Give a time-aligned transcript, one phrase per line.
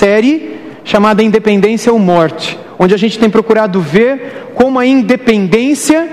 [0.00, 6.08] série chamada Independência ou Morte, onde a gente tem procurado ver como a independência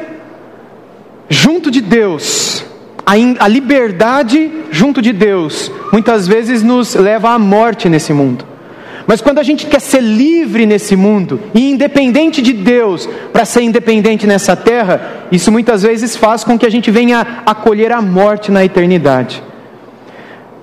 [1.30, 2.66] junto de Deus,
[3.06, 3.14] a,
[3.46, 8.46] a liberdade junto de Deus, muitas vezes nos leva à morte nesse mundo.
[9.08, 13.62] Mas quando a gente quer ser livre nesse mundo e independente de Deus para ser
[13.62, 18.52] independente nessa terra, isso muitas vezes faz com que a gente venha acolher a morte
[18.52, 19.42] na eternidade.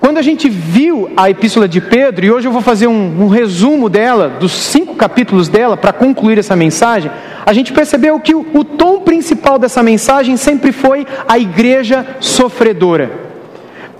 [0.05, 3.27] Quando a gente viu a epístola de Pedro, e hoje eu vou fazer um, um
[3.27, 7.09] resumo dela, dos cinco capítulos dela, para concluir essa mensagem,
[7.43, 13.11] a gente percebeu que o, o tom principal dessa mensagem sempre foi a igreja sofredora.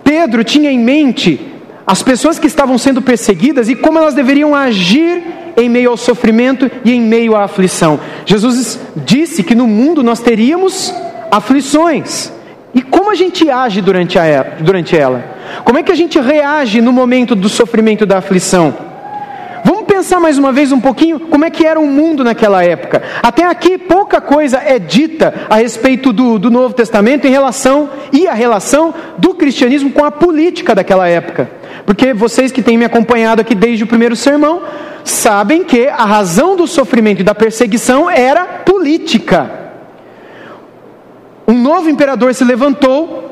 [0.04, 1.41] Pedro tinha em mente
[1.88, 5.23] as pessoas que estavam sendo perseguidas e como elas deveriam agir
[5.58, 8.00] em meio ao sofrimento e em meio à aflição.
[8.28, 10.94] Jesus disse que no mundo nós teríamos
[11.31, 12.31] aflições.
[12.76, 15.34] E como a gente age durante, a, durante ela?
[15.64, 18.76] Como é que a gente reage no momento do sofrimento da aflição?
[19.64, 23.02] Vamos pensar mais uma vez um pouquinho como é que era o mundo naquela época.
[23.23, 28.28] Até aqui pouca coisa é dita a respeito do, do Novo Testamento em relação e
[28.28, 31.50] a relação do cristianismo com a política daquela época.
[31.83, 34.61] Porque vocês que têm me acompanhado aqui desde o primeiro sermão,
[35.03, 39.50] sabem que a razão do sofrimento e da perseguição era política.
[41.48, 43.25] Um novo imperador se levantou,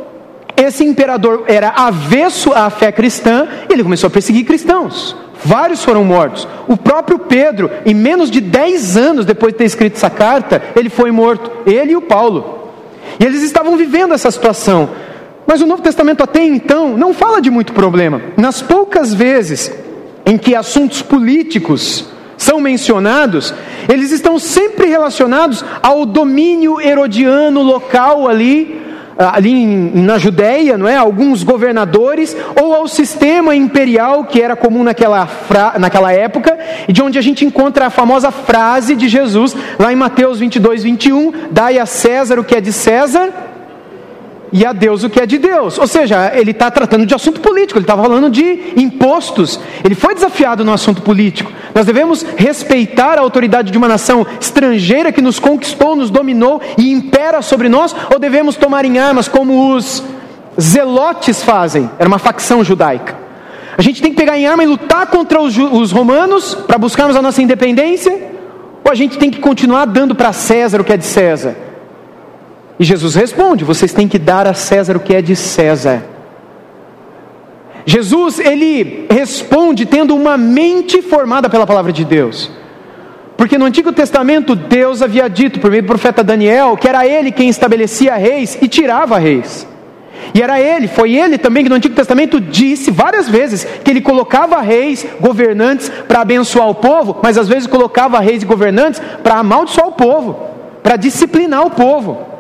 [0.56, 5.16] esse imperador era avesso à fé cristã, e ele começou a perseguir cristãos.
[5.46, 6.48] Vários foram mortos.
[6.68, 10.90] O próprio Pedro, em menos de 10 anos depois de ter escrito essa carta, ele
[10.90, 11.52] foi morto.
[11.66, 12.72] Ele e o Paulo.
[13.20, 14.90] E eles estavam vivendo essa situação.
[15.46, 18.22] Mas o Novo Testamento até então não fala de muito problema.
[18.38, 19.72] Nas poucas vezes
[20.26, 22.06] em que assuntos políticos
[22.38, 23.54] são mencionados,
[23.90, 28.82] eles estão sempre relacionados ao domínio herodiano local ali,
[29.18, 30.96] ali na Judéia, não é?
[30.96, 35.28] Alguns governadores ou ao sistema imperial que era comum naquela,
[35.80, 39.96] naquela época e de onde a gente encontra a famosa frase de Jesus lá em
[39.96, 43.32] Mateus 22, 21: Dai a César o que é de César
[44.54, 45.80] e a Deus o que é de Deus.
[45.80, 49.60] Ou seja, ele está tratando de assunto político, ele estava falando de impostos.
[49.84, 51.52] Ele foi desafiado no assunto político.
[51.74, 56.92] Nós devemos respeitar a autoridade de uma nação estrangeira que nos conquistou, nos dominou e
[56.92, 60.04] impera sobre nós, ou devemos tomar em armas como os
[60.62, 61.90] zelotes fazem?
[61.98, 63.18] Era uma facção judaica.
[63.76, 67.16] A gente tem que pegar em arma e lutar contra os, os romanos para buscarmos
[67.16, 68.32] a nossa independência?
[68.86, 71.56] Ou a gente tem que continuar dando para César o que é de César?
[72.80, 76.04] E Jesus responde: vocês têm que dar a César o que é de César.
[77.86, 82.50] Jesus, ele responde tendo uma mente formada pela palavra de Deus.
[83.36, 87.32] Porque no Antigo Testamento Deus havia dito por meio do profeta Daniel que era ele
[87.32, 89.68] quem estabelecia reis e tirava reis.
[90.34, 94.02] E era ele, foi ele também que no Antigo Testamento disse várias vezes que ele
[94.02, 99.36] colocava reis, governantes para abençoar o povo, mas às vezes colocava reis e governantes para
[99.36, 100.40] amaldiçoar o povo,
[100.82, 102.33] para disciplinar o povo.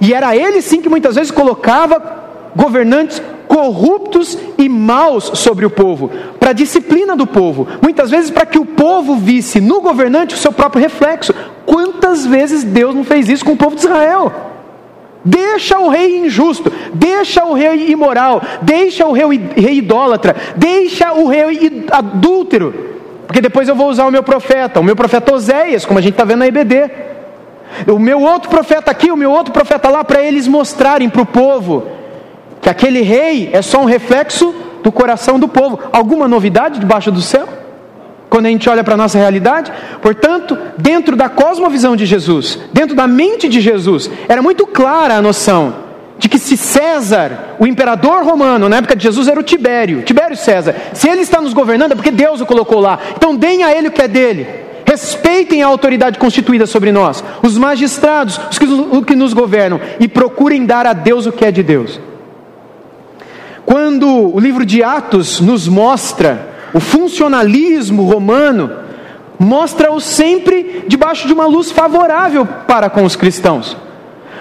[0.00, 2.18] E era ele sim que muitas vezes colocava
[2.54, 8.44] governantes corruptos e maus sobre o povo, para a disciplina do povo, muitas vezes para
[8.44, 11.34] que o povo visse no governante o seu próprio reflexo.
[11.64, 14.32] Quantas vezes Deus não fez isso com o povo de Israel?
[15.24, 19.26] Deixa o rei injusto, deixa o rei imoral, deixa o rei,
[19.56, 22.72] rei idólatra, deixa o rei adúltero,
[23.26, 26.12] porque depois eu vou usar o meu profeta, o meu profeta Oséias, como a gente
[26.12, 27.07] está vendo na EBD.
[27.86, 31.26] O meu outro profeta aqui, o meu outro profeta lá, para eles mostrarem para o
[31.26, 31.86] povo
[32.60, 35.78] que aquele rei é só um reflexo do coração do povo.
[35.92, 37.48] Alguma novidade debaixo do céu?
[38.28, 42.94] Quando a gente olha para a nossa realidade, portanto, dentro da cosmovisão de Jesus, dentro
[42.94, 48.24] da mente de Jesus, era muito clara a noção de que se César, o imperador
[48.24, 51.92] romano, na época de Jesus era o Tibério, Tibério César, se ele está nos governando
[51.92, 54.67] é porque Deus o colocou lá, então deem a ele o que é dele.
[54.88, 60.08] Respeitem a autoridade constituída sobre nós, os magistrados, os que, os que nos governam, e
[60.08, 62.00] procurem dar a Deus o que é de Deus.
[63.66, 68.70] Quando o livro de Atos nos mostra o funcionalismo romano,
[69.38, 73.76] mostra-o sempre debaixo de uma luz favorável para com os cristãos.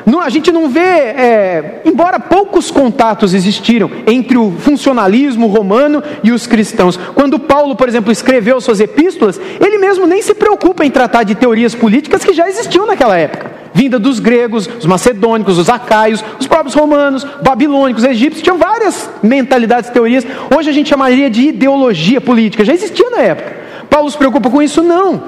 [0.07, 6.31] Não, a gente não vê, é, embora poucos contatos existiram entre o funcionalismo romano e
[6.31, 6.95] os cristãos.
[7.13, 11.35] Quando Paulo, por exemplo, escreveu suas epístolas, ele mesmo nem se preocupa em tratar de
[11.35, 13.51] teorias políticas que já existiam naquela época.
[13.73, 19.89] Vinda dos gregos, os macedônicos, os acaios, os próprios romanos, babilônicos, egípcios, tinham várias mentalidades,
[19.89, 20.25] teorias.
[20.57, 23.57] Hoje a gente chamaria de ideologia política, já existia na época.
[23.89, 24.81] Paulo se preocupa com isso?
[24.81, 25.21] Não.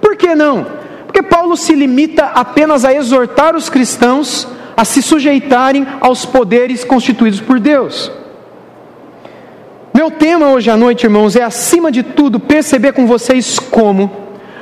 [0.00, 0.79] Por que não?
[1.10, 4.46] Porque Paulo se limita apenas a exortar os cristãos
[4.76, 8.12] a se sujeitarem aos poderes constituídos por Deus.
[9.92, 14.08] Meu tema hoje à noite, irmãos, é acima de tudo perceber com vocês como,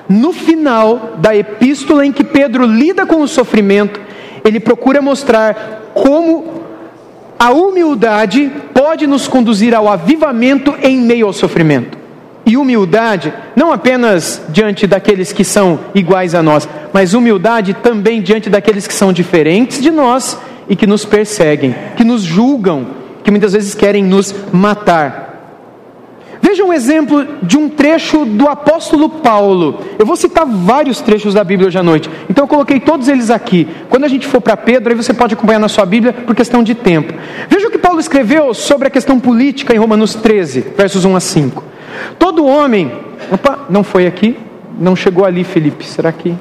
[0.08, 4.00] no final da epístola em que Pedro lida com o sofrimento,
[4.42, 6.62] ele procura mostrar como
[7.38, 11.97] a humildade pode nos conduzir ao avivamento em meio ao sofrimento.
[12.48, 18.48] E humildade, não apenas diante daqueles que são iguais a nós, mas humildade também diante
[18.48, 22.86] daqueles que são diferentes de nós e que nos perseguem, que nos julgam,
[23.22, 25.28] que muitas vezes querem nos matar.
[26.40, 29.80] Veja um exemplo de um trecho do apóstolo Paulo.
[29.98, 32.08] Eu vou citar vários trechos da Bíblia hoje à noite.
[32.30, 33.68] Então eu coloquei todos eles aqui.
[33.90, 36.62] Quando a gente for para Pedro, aí você pode acompanhar na sua Bíblia por questão
[36.62, 37.12] de tempo.
[37.50, 41.20] Veja o que Paulo escreveu sobre a questão política em Romanos 13, versos 1 a
[41.20, 41.77] 5.
[42.18, 42.92] Todo homem.
[43.30, 44.38] Opa, não foi aqui?
[44.78, 45.84] Não chegou ali, Felipe.
[45.84, 46.34] Será que.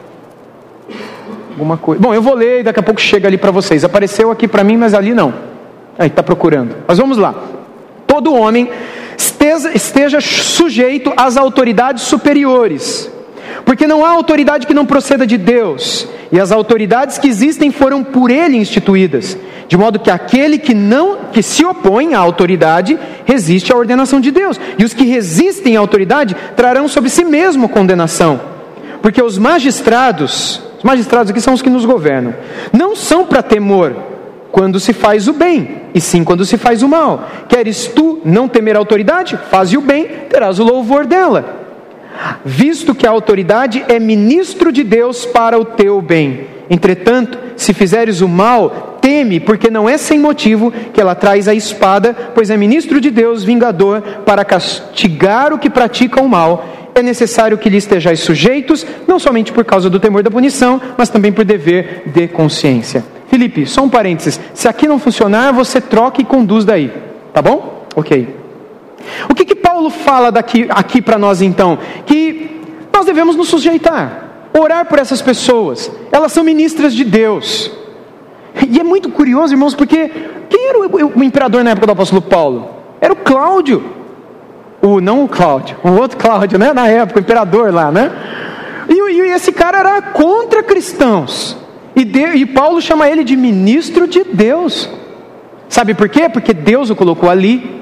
[1.52, 2.02] Alguma coisa.
[2.02, 3.84] Bom, eu vou ler e daqui a pouco chega ali para vocês.
[3.84, 5.34] Apareceu aqui para mim, mas ali não.
[5.98, 6.76] Aí, está procurando.
[6.88, 7.34] Mas vamos lá.
[8.06, 8.70] Todo homem
[9.18, 13.12] esteja, esteja sujeito às autoridades superiores.
[13.66, 18.04] Porque não há autoridade que não proceda de Deus, e as autoridades que existem foram
[18.04, 19.38] por ele instituídas,
[19.68, 24.32] de modo que aquele que não que se opõe à autoridade resiste à ordenação de
[24.32, 28.40] Deus, e os que resistem à autoridade trarão sobre si mesmo condenação.
[29.02, 32.34] Porque os magistrados, os magistrados aqui são os que nos governam,
[32.74, 33.96] não são para temor
[34.52, 37.30] quando se faz o bem, e sim quando se faz o mal.
[37.48, 39.38] Queres tu não temer a autoridade?
[39.50, 41.67] Faze o bem, terás o louvor dela.
[42.44, 46.48] Visto que a autoridade é ministro de Deus para o teu bem.
[46.70, 51.54] Entretanto, se fizeres o mal, teme, porque não é sem motivo que ela traz a
[51.54, 56.66] espada, pois é ministro de Deus, vingador, para castigar o que pratica o mal.
[56.94, 61.10] É necessário que lhe estejais sujeitos, não somente por causa do temor da punição, mas
[61.10, 63.04] também por dever de consciência.
[63.30, 64.40] Felipe, só um parênteses.
[64.54, 66.92] Se aqui não funcionar, você troca e conduz daí.
[67.34, 67.86] Tá bom?
[67.96, 68.36] Ok.
[69.30, 71.78] O que, que Paulo fala daqui, aqui para nós então?
[72.04, 75.92] Que nós devemos nos sujeitar, orar por essas pessoas.
[76.12, 77.72] Elas são ministras de Deus.
[78.68, 80.10] E é muito curioso, irmãos, porque
[80.50, 82.72] quem era o, o imperador na época do apóstolo Paulo?
[83.00, 83.84] Era o Cláudio.
[84.82, 86.74] O, não o Cláudio, o outro Cláudio, né?
[86.74, 88.12] Na época, o imperador lá, né?
[88.90, 91.56] E, e esse cara era contra cristãos.
[91.96, 94.90] E, de, e Paulo chama ele de ministro de Deus.
[95.70, 96.28] Sabe por quê?
[96.30, 97.77] Porque Deus o colocou ali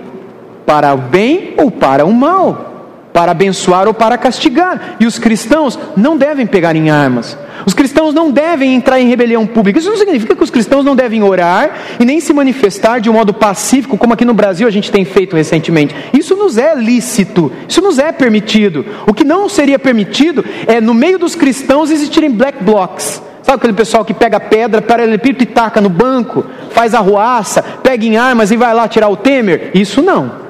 [0.66, 4.98] para o bem ou para o mal, para abençoar ou para castigar.
[5.00, 7.38] E os cristãos não devem pegar em armas.
[7.66, 9.80] Os cristãos não devem entrar em rebelião pública.
[9.80, 13.14] Isso não significa que os cristãos não devem orar e nem se manifestar de um
[13.14, 15.96] modo pacífico, como aqui no Brasil a gente tem feito recentemente.
[16.14, 18.86] Isso nos é lícito, isso nos é permitido.
[19.08, 23.74] O que não seria permitido é no meio dos cristãos existirem black blocs Sabe aquele
[23.74, 28.58] pessoal que pega pedra, paralelepípedo e taca no banco, faz arruaça, pega em armas e
[28.58, 29.70] vai lá tirar o Temer?
[29.76, 30.45] Isso não.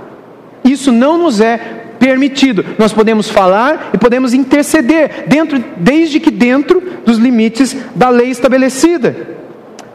[0.75, 1.57] Isso não nos é
[1.97, 2.63] permitido.
[2.77, 9.35] Nós podemos falar e podemos interceder, dentro, desde que dentro dos limites da lei estabelecida.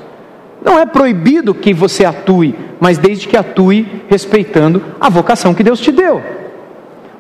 [0.63, 5.81] Não é proibido que você atue, mas desde que atue respeitando a vocação que Deus
[5.81, 6.23] te deu.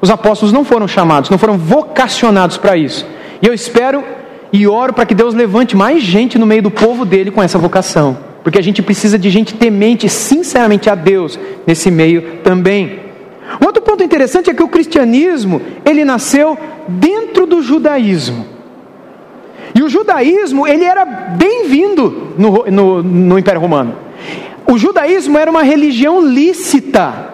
[0.02, 3.06] Os apóstolos não foram chamados, não foram vocacionados para isso.
[3.40, 4.04] E eu espero
[4.52, 7.58] e oro para que Deus levante mais gente no meio do povo dele com essa
[7.58, 8.18] vocação.
[8.44, 13.11] Porque a gente precisa de gente temente sinceramente a Deus nesse meio também.
[13.60, 16.56] Um outro ponto interessante é que o cristianismo, ele nasceu
[16.88, 18.46] dentro do judaísmo.
[19.74, 23.96] E o judaísmo, ele era bem-vindo no, no, no Império Romano.
[24.66, 27.30] O judaísmo era uma religião lícita.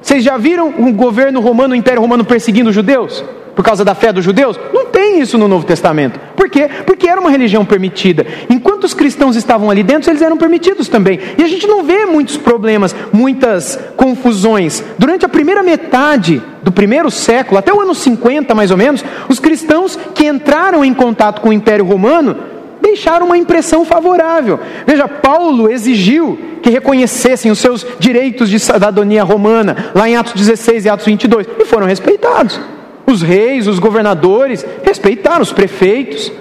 [0.00, 3.24] Vocês já viram o governo romano, o Império Romano perseguindo os judeus?
[3.54, 4.58] Por causa da fé dos judeus?
[4.72, 4.85] Não
[5.20, 6.18] isso no Novo Testamento.
[6.36, 6.68] Por quê?
[6.86, 8.26] Porque era uma religião permitida.
[8.48, 11.18] Enquanto os cristãos estavam ali dentro, eles eram permitidos também.
[11.36, 14.82] E a gente não vê muitos problemas, muitas confusões.
[14.98, 19.38] Durante a primeira metade do primeiro século, até o ano 50 mais ou menos, os
[19.38, 22.36] cristãos que entraram em contato com o Império Romano
[22.80, 24.60] deixaram uma impressão favorável.
[24.86, 30.84] Veja, Paulo exigiu que reconhecessem os seus direitos de cidadania romana, lá em Atos 16
[30.84, 32.60] e Atos 22, e foram respeitados.
[33.06, 36.32] Os reis, os governadores respeitaram, os prefeitos.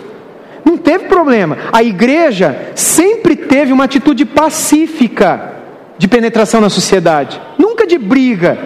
[0.63, 1.57] Não teve problema.
[1.71, 5.53] A igreja sempre teve uma atitude pacífica
[5.97, 8.57] de penetração na sociedade, nunca de briga.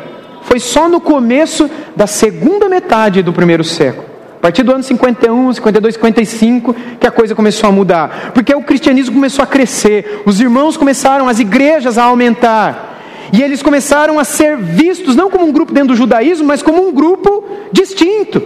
[0.44, 4.08] Foi só no começo da segunda metade do primeiro século.
[4.38, 8.32] A partir do ano 51, 52, 55, que a coisa começou a mudar.
[8.34, 12.99] Porque o cristianismo começou a crescer, os irmãos começaram, as igrejas a aumentar.
[13.32, 16.88] E eles começaram a ser vistos não como um grupo dentro do judaísmo, mas como
[16.88, 18.42] um grupo distinto.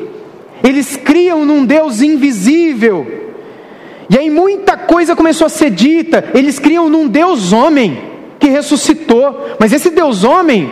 [0.63, 3.05] Eles criam num Deus invisível.
[4.09, 6.31] E aí muita coisa começou a ser dita.
[6.33, 8.01] Eles criam num Deus homem
[8.39, 9.55] que ressuscitou.
[9.59, 10.71] Mas esse Deus homem,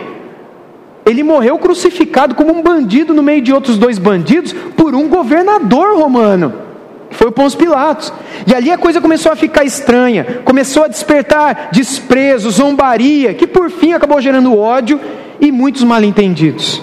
[1.04, 5.98] ele morreu crucificado como um bandido no meio de outros dois bandidos por um governador
[5.98, 6.71] romano.
[7.12, 8.12] Foi o Pôncio Pilatos.
[8.46, 13.70] E ali a coisa começou a ficar estranha, começou a despertar desprezo, zombaria, que por
[13.70, 15.00] fim acabou gerando ódio
[15.40, 16.82] e muitos mal-entendidos.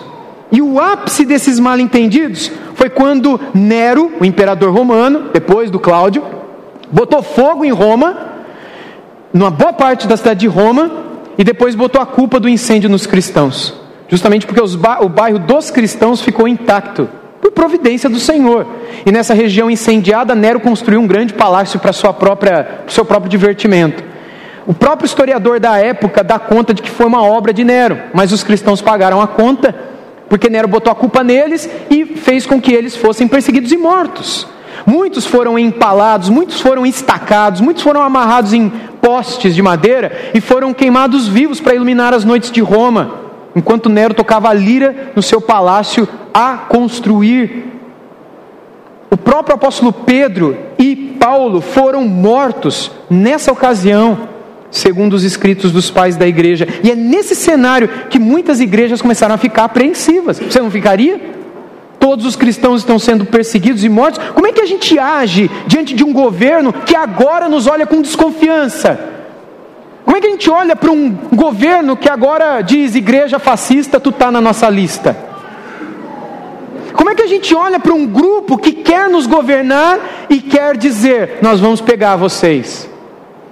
[0.52, 6.24] E o ápice desses mal-entendidos foi quando Nero, o imperador romano, depois do Cláudio,
[6.92, 8.18] botou fogo em Roma,
[9.34, 10.92] numa boa parte da cidade de Roma,
[11.38, 13.74] e depois botou a culpa do incêndio nos cristãos.
[14.08, 17.08] Justamente porque ba o bairro dos cristãos ficou intacto
[17.60, 18.66] providência do Senhor.
[19.06, 24.02] E nessa região incendiada, Nero construiu um grande palácio para sua própria, seu próprio divertimento.
[24.66, 28.32] O próprio historiador da época dá conta de que foi uma obra de Nero, mas
[28.32, 29.76] os cristãos pagaram a conta,
[30.30, 34.48] porque Nero botou a culpa neles e fez com que eles fossem perseguidos e mortos.
[34.86, 38.70] Muitos foram empalados, muitos foram estacados, muitos foram amarrados em
[39.02, 44.14] postes de madeira e foram queimados vivos para iluminar as noites de Roma, enquanto Nero
[44.14, 47.66] tocava a lira no seu palácio a construir.
[49.12, 54.30] O próprio apóstolo Pedro e Paulo foram mortos nessa ocasião,
[54.70, 56.68] segundo os escritos dos pais da igreja.
[56.84, 60.40] E é nesse cenário que muitas igrejas começaram a ficar apreensivas.
[60.40, 61.20] Você não ficaria?
[62.00, 64.26] Todos os cristãos estão sendo perseguidos e mortos.
[64.34, 68.02] Como é que a gente age diante de um governo que agora nos olha com
[68.02, 69.19] desconfiança?
[70.10, 74.10] Como é que a gente olha para um governo que agora diz igreja fascista, tu
[74.10, 75.16] está na nossa lista?
[76.94, 80.76] Como é que a gente olha para um grupo que quer nos governar e quer
[80.76, 82.90] dizer: nós vamos pegar vocês?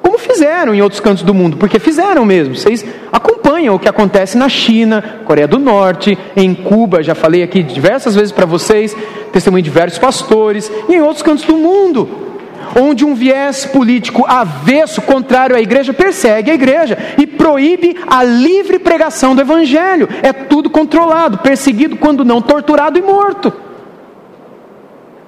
[0.01, 2.55] Como fizeram em outros cantos do mundo, porque fizeram mesmo.
[2.55, 2.83] Vocês
[3.13, 8.15] acompanham o que acontece na China, Coreia do Norte, em Cuba, já falei aqui diversas
[8.15, 8.97] vezes para vocês,
[9.31, 12.26] testemunho de diversos pastores, e em outros cantos do mundo
[12.75, 18.79] onde um viés político avesso, contrário à igreja, persegue a igreja e proíbe a livre
[18.79, 20.09] pregação do evangelho.
[20.21, 23.53] É tudo controlado, perseguido quando não, torturado e morto.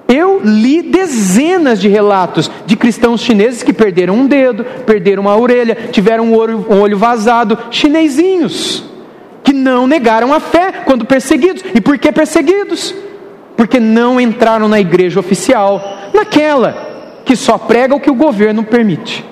[0.08, 5.76] Eu li dezenas de relatos de cristãos chineses que perderam um dedo, perderam uma orelha,
[5.92, 8.82] tiveram um olho, um olho vazado, chinesinhos,
[9.44, 11.62] que não negaram a fé quando perseguidos.
[11.72, 12.92] E por que perseguidos?
[13.56, 15.80] Porque não entraram na igreja oficial,
[16.12, 16.89] naquela
[17.30, 19.24] que só prega o que o governo permite,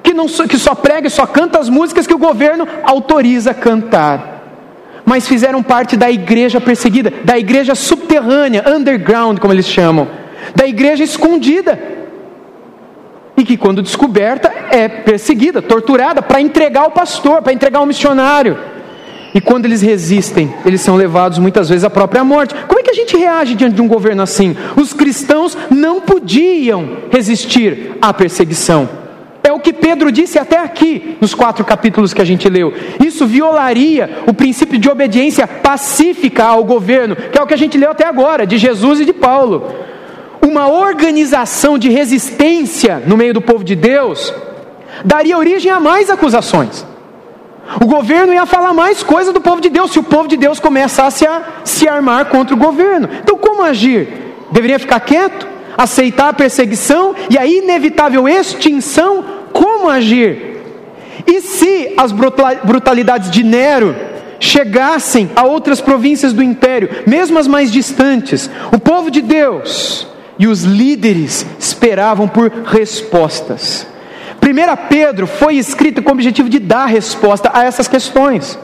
[0.00, 4.44] que, não, que só prega e só canta as músicas que o governo autoriza cantar,
[5.04, 10.06] mas fizeram parte da igreja perseguida, da igreja subterrânea, underground, como eles chamam,
[10.54, 11.76] da igreja escondida,
[13.36, 18.56] e que, quando descoberta, é perseguida, torturada, para entregar o pastor, para entregar o missionário.
[19.34, 22.54] E quando eles resistem, eles são levados muitas vezes à própria morte.
[22.68, 24.54] Como a gente reage diante de um governo assim?
[24.76, 28.88] Os cristãos não podiam resistir à perseguição.
[29.42, 32.72] É o que Pedro disse até aqui, nos quatro capítulos que a gente leu.
[33.04, 37.76] Isso violaria o princípio de obediência pacífica ao governo, que é o que a gente
[37.76, 39.74] leu até agora, de Jesus e de Paulo.
[40.40, 44.32] Uma organização de resistência no meio do povo de Deus
[45.04, 46.91] daria origem a mais acusações.
[47.80, 50.60] O governo ia falar mais coisa do povo de Deus se o povo de Deus
[50.60, 53.08] começasse a se armar contra o governo.
[53.22, 54.08] Então, como agir?
[54.50, 55.46] Deveria ficar quieto?
[55.76, 59.24] Aceitar a perseguição e a inevitável extinção?
[59.52, 60.60] Como agir?
[61.26, 63.94] E se as brutalidades de Nero
[64.40, 68.50] chegassem a outras províncias do império, mesmo as mais distantes.
[68.72, 70.06] O povo de Deus
[70.38, 73.86] e os líderes esperavam por respostas.
[74.42, 78.58] 1 Pedro foi escrita com o objetivo de dar resposta a essas questões.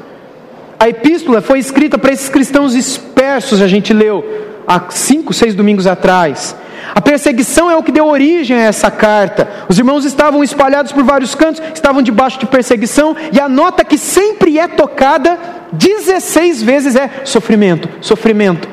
[0.79, 4.25] A epístola foi escrita para esses cristãos dispersos, a gente leu
[4.67, 6.55] há cinco, seis domingos atrás.
[6.95, 9.49] A perseguição é o que deu origem a essa carta.
[9.69, 13.99] Os irmãos estavam espalhados por vários cantos, estavam debaixo de perseguição, e a nota que
[13.99, 15.39] sempre é tocada
[15.73, 18.69] 16 vezes é sofrimento, sofrimento.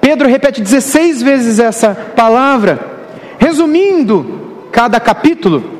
[0.00, 2.78] Pedro repete 16 vezes essa palavra.
[3.38, 5.73] Resumindo cada capítulo,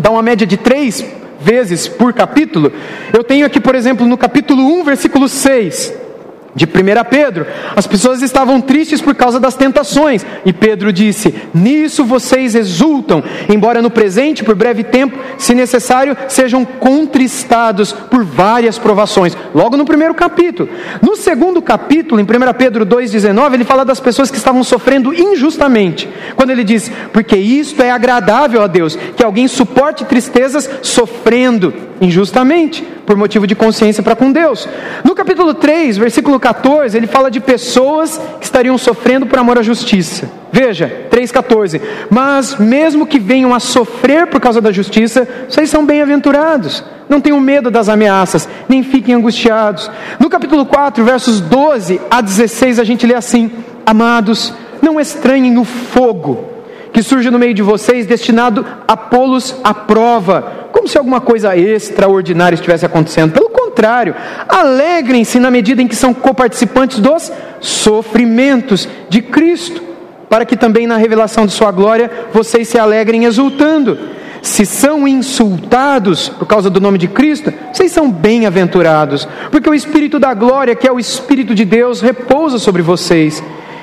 [0.00, 1.04] dá uma média de três
[1.40, 2.72] vezes por capítulo.
[3.12, 6.09] Eu tenho aqui, por exemplo, no capítulo 1, versículo 6
[6.54, 6.68] de 1
[7.08, 13.22] Pedro, as pessoas estavam tristes por causa das tentações, e Pedro disse: Nisso vocês exultam,
[13.48, 19.36] embora no presente, por breve tempo, se necessário, sejam contristados por várias provações.
[19.54, 20.68] Logo no primeiro capítulo.
[21.00, 22.26] No segundo capítulo, em 1
[22.58, 27.82] Pedro 2,19, ele fala das pessoas que estavam sofrendo injustamente, quando ele diz: Porque isto
[27.82, 34.14] é agradável a Deus, que alguém suporte tristezas sofrendo injustamente por motivo de consciência para
[34.14, 34.68] com Deus.
[35.02, 39.62] No capítulo 3, versículo 14, ele fala de pessoas que estariam sofrendo por amor à
[39.62, 40.30] justiça.
[40.52, 41.80] Veja, 3,14.
[42.08, 46.84] Mas mesmo que venham a sofrer por causa da justiça, vocês são bem-aventurados.
[47.08, 49.90] Não tenham medo das ameaças, nem fiquem angustiados.
[50.20, 53.50] No capítulo 4, versos 12 a 16, a gente lê assim:
[53.84, 56.59] Amados, não estranhem o fogo
[56.92, 61.56] que surge no meio de vocês, destinado a pô-los à prova como se alguma coisa
[61.56, 63.32] extraordinária estivesse acontecendo.
[63.32, 64.14] Pelo contrário,
[64.48, 67.30] alegrem-se na medida em que são coparticipantes dos
[67.60, 69.82] sofrimentos de Cristo,
[70.28, 73.98] para que também na revelação de Sua glória vocês se alegrem exultando.
[74.42, 80.18] Se são insultados por causa do nome de Cristo, vocês são bem-aventurados, porque o Espírito
[80.18, 83.42] da glória, que é o Espírito de Deus, repousa sobre vocês.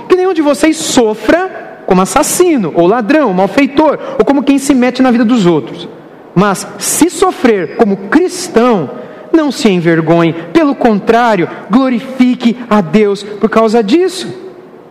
[0.09, 4.75] Que nenhum de vocês sofra como assassino, ou ladrão, ou malfeitor, ou como quem se
[4.75, 5.87] mete na vida dos outros.
[6.35, 8.91] Mas se sofrer como cristão,
[9.33, 14.31] não se envergonhe, pelo contrário, glorifique a Deus por causa disso.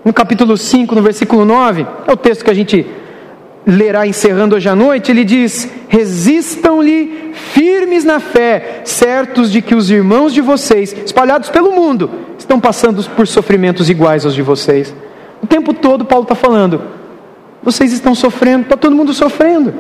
[0.05, 2.87] No capítulo 5, no versículo 9, é o texto que a gente
[3.67, 9.91] lerá encerrando hoje à noite, ele diz: Resistam-lhe firmes na fé, certos de que os
[9.91, 14.95] irmãos de vocês, espalhados pelo mundo, estão passando por sofrimentos iguais aos de vocês.
[15.47, 16.83] O tempo todo Paulo está falando:
[17.63, 19.73] vocês estão sofrendo, está todo mundo sofrendo.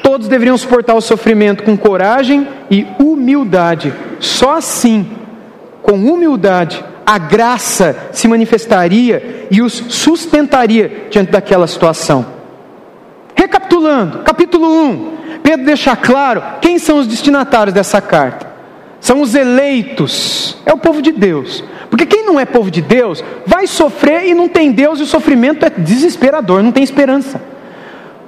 [0.00, 3.92] Todos deveriam suportar o sofrimento com coragem e humildade.
[4.20, 5.10] Só assim,
[5.82, 12.24] com humildade, a graça se manifestaria e os sustentaria diante daquela situação.
[13.34, 15.12] Recapitulando, capítulo 1,
[15.42, 18.46] Pedro deixa claro quem são os destinatários dessa carta.
[19.00, 21.64] São os eleitos, é o povo de Deus.
[21.94, 25.06] Porque quem não é povo de Deus vai sofrer e não tem Deus e o
[25.06, 27.40] sofrimento é desesperador, não tem esperança.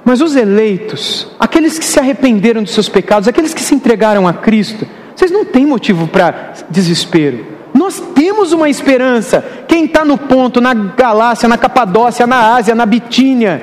[0.05, 4.31] Mas os eleitos, aqueles que se arrependeram dos seus pecados, aqueles que se entregaram a
[4.31, 7.45] Cristo, vocês não têm motivo para desespero.
[7.73, 9.43] Nós temos uma esperança.
[9.67, 13.61] Quem está no ponto, na Galácia, na Capadócia, na Ásia, na Bitínia,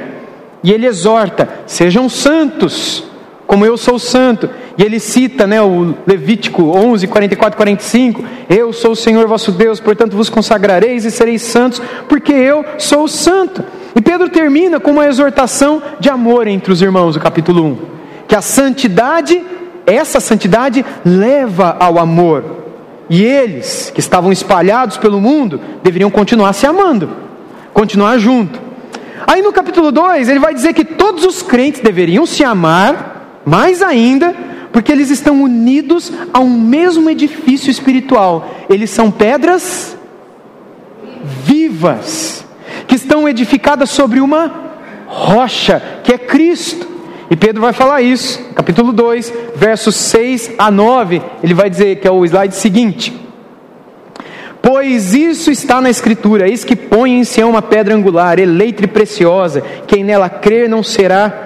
[0.63, 3.05] e ele exorta: sejam santos,
[3.47, 4.49] como eu sou santo.
[4.77, 9.81] E ele cita né, o Levítico 11, 44 45: Eu sou o Senhor vosso Deus,
[9.81, 13.65] portanto vos consagrareis e sereis santos, porque eu sou santo.
[13.95, 17.79] E Pedro termina com uma exortação de amor entre os irmãos, o capítulo 1.
[18.27, 19.45] Que a santidade,
[19.87, 22.65] essa santidade, leva ao amor.
[23.09, 27.11] E eles, que estavam espalhados pelo mundo, deveriam continuar se amando,
[27.73, 28.59] continuar junto.
[29.27, 33.14] Aí no capítulo 2, ele vai dizer que todos os crentes deveriam se amar,
[33.45, 34.35] mais ainda,
[34.73, 38.49] porque eles estão unidos a um mesmo edifício espiritual.
[38.69, 39.97] Eles são pedras
[41.45, 42.45] vivas
[42.87, 44.53] que estão edificadas sobre uma
[45.07, 46.89] rocha, que é Cristo.
[47.31, 51.23] E Pedro vai falar isso, capítulo 2, versos 6 a 9.
[51.43, 53.25] Ele vai dizer que é o slide seguinte:
[54.61, 58.87] Pois isso está na Escritura: eis que põe em Sião uma pedra angular, eleita e
[58.87, 61.44] preciosa, quem nela crer não será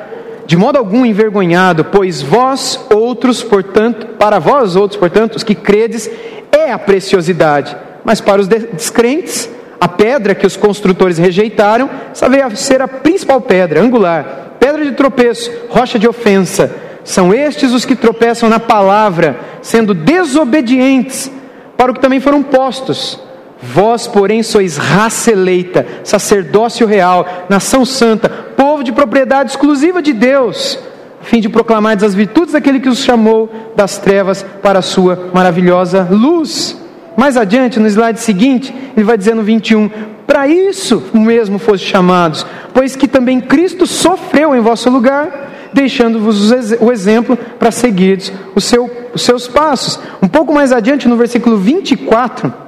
[0.49, 6.11] de modo algum envergonhado, pois vós outros, portanto, para vós outros, portanto, os que credes,
[6.51, 9.47] é a preciosidade, mas para os descrentes,
[9.79, 15.53] a pedra que os construtores rejeitaram, a ser a principal pedra, angular, pedra de tropeço,
[15.69, 16.75] rocha de ofensa.
[17.05, 21.31] São estes os que tropeçam na palavra, sendo desobedientes
[21.77, 23.21] para o que também foram postos.
[23.63, 30.79] Vós, porém, sois raça eleita, sacerdócio real, nação santa, povo de propriedade exclusiva de Deus,
[31.21, 35.31] a fim de proclamar as virtudes daquele que os chamou das trevas para a sua
[35.35, 36.81] maravilhosa luz.
[37.15, 39.91] Mais adiante, no slide seguinte, ele vai dizer no 21:
[40.27, 46.91] Para isso mesmo foste chamados, pois que também Cristo sofreu em vosso lugar, deixando-vos o
[46.91, 50.01] exemplo para seguir os, seu, os seus passos.
[50.23, 52.68] Um pouco mais adiante, no versículo 24,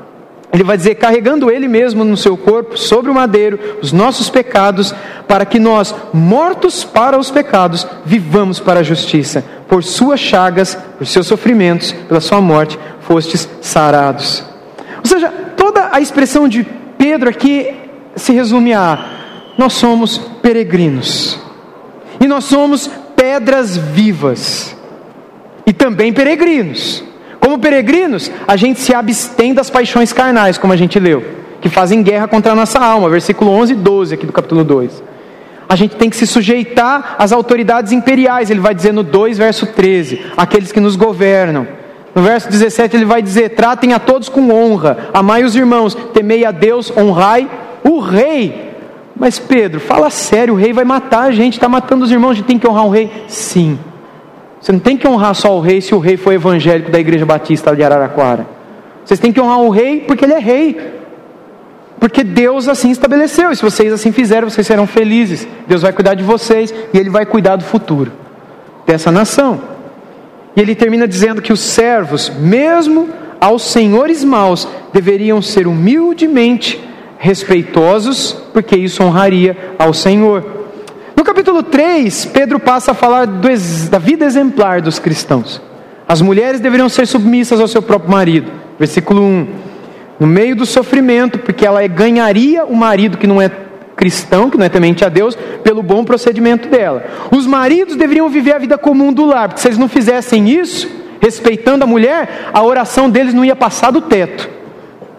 [0.52, 4.94] ele vai dizer: carregando Ele mesmo no seu corpo, sobre o madeiro, os nossos pecados,
[5.28, 9.44] para que nós, mortos para os pecados, vivamos para a justiça.
[9.68, 14.44] Por suas chagas, por seus sofrimentos, pela sua morte, fostes sarados.
[14.98, 16.66] Ou seja, toda a expressão de
[16.98, 17.72] Pedro aqui
[18.16, 21.38] se resume a: nós somos peregrinos,
[22.20, 24.76] e nós somos pedras vivas,
[25.64, 27.04] e também peregrinos.
[27.50, 31.24] Como peregrinos, a gente se abstém das paixões carnais, como a gente leu,
[31.60, 35.02] que fazem guerra contra a nossa alma, versículo 11 e 12 aqui do capítulo 2.
[35.68, 39.66] A gente tem que se sujeitar às autoridades imperiais, ele vai dizer no 2, verso
[39.66, 41.66] 13, aqueles que nos governam.
[42.14, 46.44] No verso 17 ele vai dizer: tratem a todos com honra, amai os irmãos, temei
[46.44, 47.50] a Deus, honrai
[47.82, 48.76] o rei.
[49.16, 52.34] Mas Pedro, fala sério, o rei vai matar a gente, está matando os irmãos, a
[52.34, 53.10] gente tem que honrar o rei?
[53.26, 53.76] Sim.
[54.60, 57.24] Você não tem que honrar só o rei se o rei foi evangélico da Igreja
[57.24, 58.46] Batista de Araraquara.
[59.04, 61.00] Vocês têm que honrar o rei porque ele é rei.
[61.98, 65.46] Porque Deus assim estabeleceu, e se vocês assim fizerem, vocês serão felizes.
[65.66, 68.10] Deus vai cuidar de vocês e Ele vai cuidar do futuro
[68.86, 69.60] dessa nação.
[70.56, 73.08] E ele termina dizendo que os servos, mesmo
[73.40, 76.80] aos senhores maus, deveriam ser humildemente
[77.18, 80.59] respeitosos, porque isso honraria ao Senhor.
[81.16, 83.48] No capítulo 3, Pedro passa a falar do,
[83.90, 85.60] da vida exemplar dos cristãos.
[86.08, 88.50] As mulheres deveriam ser submissas ao seu próprio marido.
[88.78, 89.48] Versículo 1.
[90.18, 93.50] No meio do sofrimento, porque ela ganharia o marido que não é
[93.96, 97.04] cristão, que não é temente a Deus, pelo bom procedimento dela.
[97.30, 100.90] Os maridos deveriam viver a vida comum do lar, porque se eles não fizessem isso,
[101.20, 104.48] respeitando a mulher, a oração deles não ia passar do teto.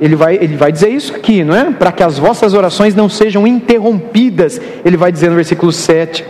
[0.02, 1.72] Ele vai, ele vai dizer isso aqui, não é?
[1.72, 6.26] Para que as vossas orações não sejam interrompidas, ele vai dizer no versículo 7.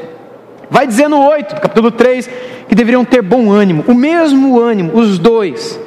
[0.69, 2.29] Vai dizer no 8, capítulo 3,
[2.67, 5.79] que deveriam ter bom ânimo, o mesmo ânimo, os dois,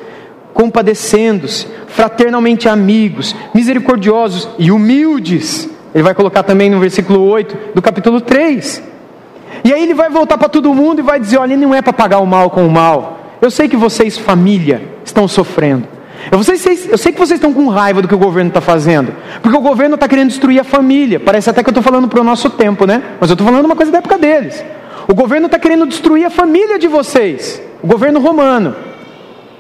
[0.55, 8.21] compadecendo-se, fraternalmente amigos, misericordiosos e humildes ele vai colocar também no versículo 8 do capítulo
[8.21, 8.83] 3.
[9.63, 11.93] E aí ele vai voltar para todo mundo e vai dizer: olha, não é para
[11.93, 13.21] pagar o mal com o mal.
[13.41, 15.87] Eu sei que vocês, família, estão sofrendo.
[16.31, 19.15] Eu, vocês, eu sei que vocês estão com raiva do que o governo está fazendo.
[19.43, 21.21] Porque o governo está querendo destruir a família.
[21.21, 23.03] Parece até que eu estou falando para o nosso tempo, né?
[23.21, 24.65] Mas eu estou falando uma coisa da época deles.
[25.07, 27.61] O governo está querendo destruir a família de vocês.
[27.83, 28.75] O governo romano.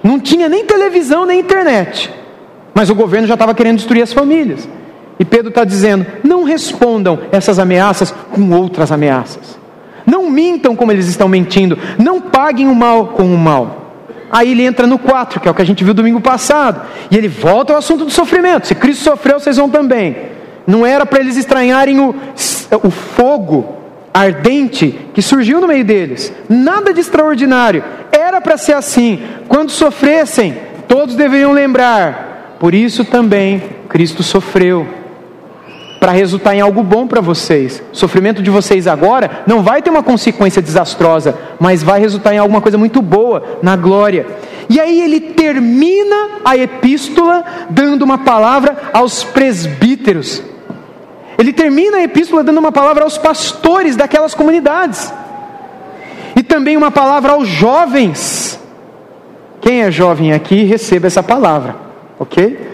[0.02, 2.10] Não tinha nem televisão nem internet.
[2.74, 4.68] Mas o governo já estava querendo destruir as famílias.
[5.18, 9.58] E Pedro está dizendo: não respondam essas ameaças com outras ameaças.
[10.06, 11.78] Não mintam como eles estão mentindo.
[11.98, 13.83] Não paguem o mal com o mal.
[14.30, 16.82] Aí ele entra no 4, que é o que a gente viu domingo passado.
[17.10, 18.66] E ele volta ao assunto do sofrimento.
[18.66, 20.16] Se Cristo sofreu, vocês vão também.
[20.66, 22.14] Não era para eles estranharem o,
[22.82, 23.76] o fogo
[24.12, 26.32] ardente que surgiu no meio deles.
[26.48, 27.84] Nada de extraordinário.
[28.12, 29.20] Era para ser assim.
[29.48, 30.56] Quando sofressem,
[30.88, 32.56] todos deveriam lembrar.
[32.58, 35.03] Por isso também Cristo sofreu
[36.04, 37.82] para resultar em algo bom para vocês.
[37.90, 42.36] O sofrimento de vocês agora não vai ter uma consequência desastrosa, mas vai resultar em
[42.36, 44.26] alguma coisa muito boa na glória.
[44.68, 50.42] E aí ele termina a epístola dando uma palavra aos presbíteros.
[51.38, 55.10] Ele termina a epístola dando uma palavra aos pastores daquelas comunidades.
[56.36, 58.60] E também uma palavra aos jovens.
[59.62, 61.76] Quem é jovem aqui, receba essa palavra,
[62.18, 62.73] ok?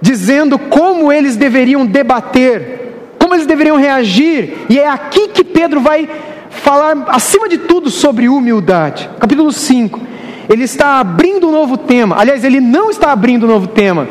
[0.00, 6.08] Dizendo como eles deveriam debater, como eles deveriam reagir, e é aqui que Pedro vai
[6.50, 9.08] falar, acima de tudo, sobre humildade.
[9.18, 10.00] Capítulo 5.
[10.48, 14.06] Ele está abrindo um novo tema, aliás, ele não está abrindo um novo tema,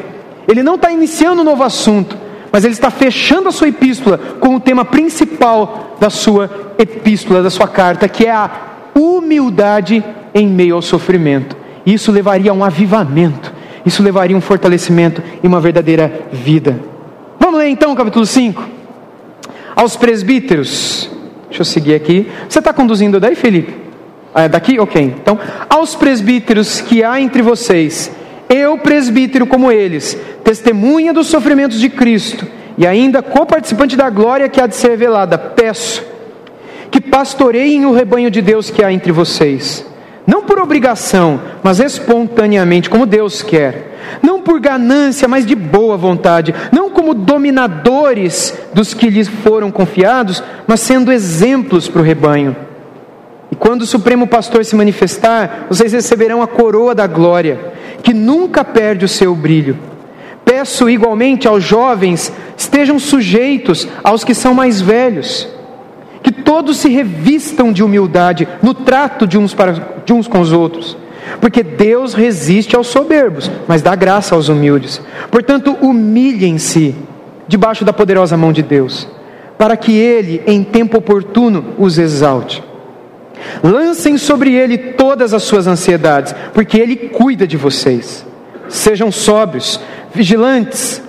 [0.48, 2.18] ele não está iniciando um novo assunto,
[2.52, 7.50] mas ele está fechando a sua epístola com o tema principal da sua epístola, da
[7.50, 8.52] sua carta, que é a
[8.94, 11.56] humildade em meio ao sofrimento.
[11.86, 13.55] Isso levaria a um avivamento
[13.86, 16.80] isso levaria um fortalecimento e uma verdadeira vida.
[17.40, 18.64] Vamos ler então o capítulo 5.
[19.76, 21.10] Aos presbíteros.
[21.48, 22.28] Deixa eu seguir aqui.
[22.50, 23.74] Você está conduzindo daí, Felipe?
[24.34, 24.80] Ah, é daqui?
[24.80, 25.02] Ok.
[25.02, 28.12] Então, aos presbíteros que há entre vocês,
[28.50, 34.60] eu, presbítero como eles, testemunha dos sofrimentos de Cristo e ainda co-participante da glória que
[34.60, 36.04] há de ser revelada, peço
[36.92, 39.86] que pastoreiem o rebanho de Deus que há entre vocês
[40.28, 43.94] não por obrigação, mas espontaneamente, como Deus quer.
[44.22, 46.54] Não por ganância, mas de boa vontade.
[46.72, 52.56] Não como dominadores dos que lhes foram confiados, mas sendo exemplos para o rebanho.
[53.52, 58.64] E quando o Supremo Pastor se manifestar, vocês receberão a coroa da glória, que nunca
[58.64, 59.78] perde o seu brilho.
[60.44, 65.48] Peço igualmente aos jovens, estejam sujeitos aos que são mais velhos,
[66.46, 69.74] todos se revistam de humildade no trato de uns, para,
[70.06, 70.96] de uns com os outros,
[71.42, 75.02] porque Deus resiste aos soberbos, mas dá graça aos humildes.
[75.30, 76.96] Portanto, humilhem-se
[77.48, 79.08] debaixo da poderosa mão de Deus,
[79.58, 82.64] para que Ele, em tempo oportuno, os exalte.
[83.64, 88.26] Lancem sobre ele todas as suas ansiedades, porque ele cuida de vocês.
[88.68, 89.80] Sejam sóbrios,
[90.14, 91.02] vigilantes.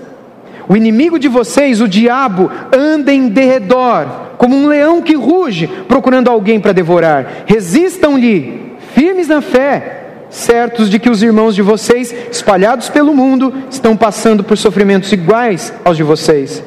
[0.69, 6.31] O inimigo de vocês, o diabo, anda em derredor, como um leão que ruge, procurando
[6.31, 7.45] alguém para devorar.
[7.47, 13.97] Resistam-lhe, firmes na fé, certos de que os irmãos de vocês, espalhados pelo mundo, estão
[13.97, 16.63] passando por sofrimentos iguais aos de vocês.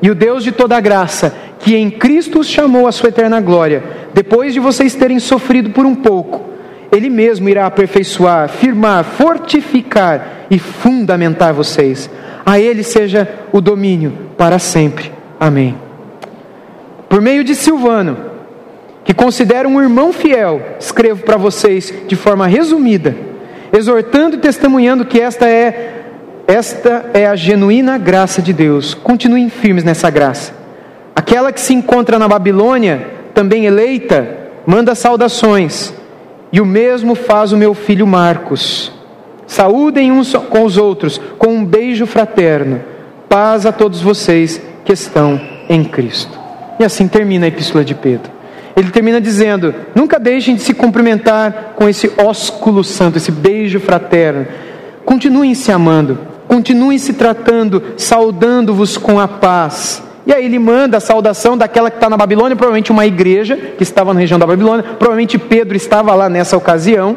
[0.00, 3.84] E o Deus de toda graça, que em Cristo os chamou à sua eterna glória,
[4.12, 6.50] depois de vocês terem sofrido por um pouco,
[6.90, 12.10] Ele mesmo irá aperfeiçoar, firmar, fortificar e fundamentar vocês.
[12.44, 15.12] A Ele seja o domínio para sempre.
[15.38, 15.91] Amém.
[17.12, 18.16] Por meio de Silvano,
[19.04, 23.14] que considero um irmão fiel, escrevo para vocês de forma resumida,
[23.70, 26.04] exortando e testemunhando que esta é
[26.46, 28.94] esta é a genuína graça de Deus.
[28.94, 30.54] Continuem firmes nessa graça.
[31.14, 34.26] Aquela que se encontra na Babilônia, também eleita,
[34.66, 35.92] manda saudações.
[36.50, 38.90] E o mesmo faz o meu filho Marcos.
[39.46, 42.82] Saúdem uns com os outros com um beijo fraterno.
[43.28, 46.41] Paz a todos vocês que estão em Cristo.
[46.78, 48.30] E assim termina a epístola de Pedro.
[48.76, 54.46] Ele termina dizendo: Nunca deixem de se cumprimentar com esse ósculo santo, esse beijo fraterno.
[55.04, 60.02] Continuem se amando, continuem se tratando, saudando-vos com a paz.
[60.24, 63.82] E aí ele manda a saudação daquela que está na Babilônia, provavelmente uma igreja que
[63.82, 67.16] estava na região da Babilônia, provavelmente Pedro estava lá nessa ocasião,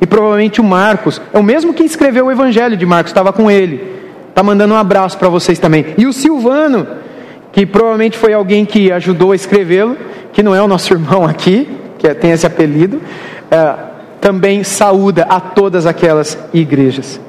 [0.00, 3.48] e provavelmente o Marcos, é o mesmo que escreveu o Evangelho de Marcos, estava com
[3.48, 3.94] ele.
[4.28, 5.94] Está mandando um abraço para vocês também.
[5.96, 6.84] E o Silvano,
[7.54, 9.96] que provavelmente foi alguém que ajudou a escrevê-lo,
[10.32, 13.00] que não é o nosso irmão aqui, que é, tem esse apelido,
[13.50, 13.74] é,
[14.20, 17.20] também saúda a todas aquelas igrejas.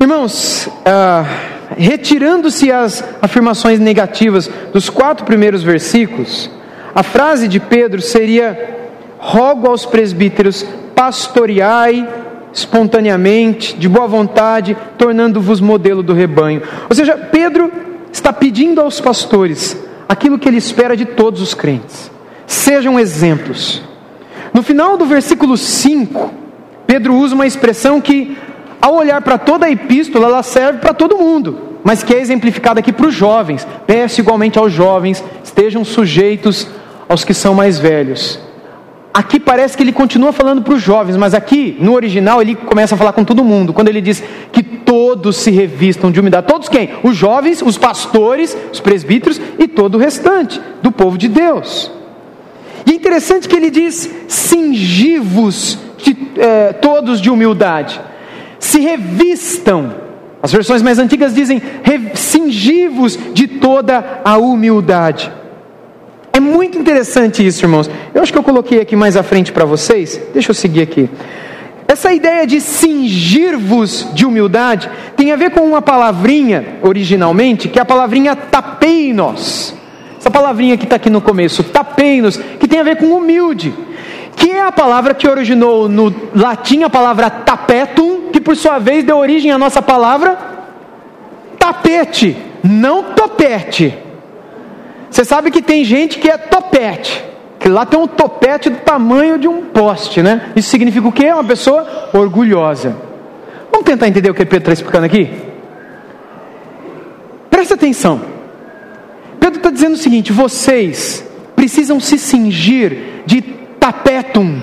[0.00, 1.26] Irmãos, uh,
[1.76, 6.48] retirando-se as afirmações negativas dos quatro primeiros versículos,
[6.94, 8.76] a frase de Pedro seria:
[9.18, 12.06] Rogo aos presbíteros, pastoreai
[12.52, 16.62] espontaneamente, de boa vontade, tornando-vos modelo do rebanho.
[16.88, 19.76] Ou seja, Pedro está pedindo aos pastores
[20.08, 22.10] aquilo que ele espera de todos os crentes:
[22.46, 23.82] sejam exemplos.
[24.52, 26.32] No final do versículo 5,
[26.86, 28.36] Pedro usa uma expressão que
[28.80, 32.80] ao olhar para toda a epístola, ela serve para todo mundo, mas que é exemplificada
[32.80, 33.66] aqui para os jovens.
[33.86, 36.68] Peço igualmente aos jovens, estejam sujeitos
[37.08, 38.40] aos que são mais velhos.
[39.18, 42.94] Aqui parece que ele continua falando para os jovens, mas aqui, no original, ele começa
[42.94, 43.72] a falar com todo mundo.
[43.72, 46.46] Quando ele diz que todos se revistam de humildade.
[46.46, 46.90] Todos quem?
[47.02, 51.90] Os jovens, os pastores, os presbíteros e todo o restante do povo de Deus.
[52.86, 58.00] E é interessante que ele diz: cingivos de, eh, todos de humildade
[58.60, 59.96] se revistam.
[60.40, 61.60] As versões mais antigas dizem
[62.14, 65.32] cingivos de toda a humildade.
[66.38, 67.90] É muito interessante isso, irmãos.
[68.14, 70.20] Eu acho que eu coloquei aqui mais à frente para vocês.
[70.32, 71.10] Deixa eu seguir aqui.
[71.88, 77.82] Essa ideia de cingir-vos de humildade tem a ver com uma palavrinha, originalmente, que é
[77.82, 79.74] a palavrinha tapeinos.
[80.16, 83.74] Essa palavrinha que está aqui no começo, tapeinos, que tem a ver com humilde
[84.36, 89.02] que é a palavra que originou no latim a palavra tapetum, que por sua vez
[89.02, 90.38] deu origem à nossa palavra
[91.58, 94.06] tapete, não topete.
[95.10, 97.24] Você sabe que tem gente que é topete,
[97.58, 100.52] que lá tem um topete do tamanho de um poste, né?
[100.54, 101.32] Isso significa o quê?
[101.32, 102.94] Uma pessoa orgulhosa.
[103.70, 105.30] Vamos tentar entender o que Pedro está explicando aqui?
[107.50, 108.20] Presta atenção.
[109.40, 111.24] Pedro está dizendo o seguinte: vocês
[111.56, 113.40] precisam se cingir de
[113.80, 114.60] tapetum,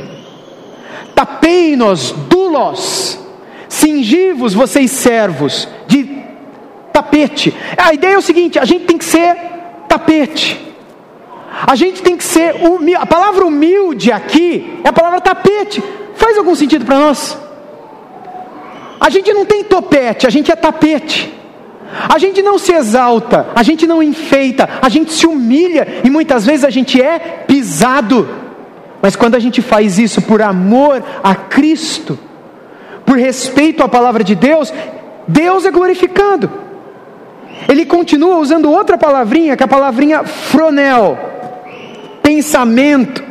[1.13, 3.19] tapeinos, dulos,
[3.67, 6.23] cingivos vocês servos, de
[6.93, 7.53] tapete.
[7.77, 9.54] A ideia é o seguinte: a gente tem que ser
[9.95, 10.61] tapete.
[11.67, 12.95] A gente tem que ser humilde.
[12.95, 15.81] A palavra humilde aqui é a palavra tapete.
[16.15, 17.37] Faz algum sentido para nós?
[18.99, 21.33] A gente não tem topete, a gente é tapete.
[22.09, 26.45] A gente não se exalta, a gente não enfeita, a gente se humilha e muitas
[26.45, 28.27] vezes a gente é pisado.
[29.01, 32.17] Mas quando a gente faz isso por amor a Cristo,
[33.05, 34.73] por respeito à palavra de Deus,
[35.27, 36.64] Deus é glorificado.
[37.67, 41.17] Ele continua usando outra palavrinha, que é a palavrinha fronel,
[42.21, 43.23] pensamento.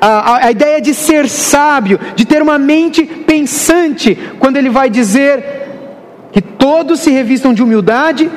[0.00, 5.58] a, a ideia de ser sábio, de ter uma mente pensante, quando ele vai dizer
[6.32, 8.30] que todos se revistam de humildade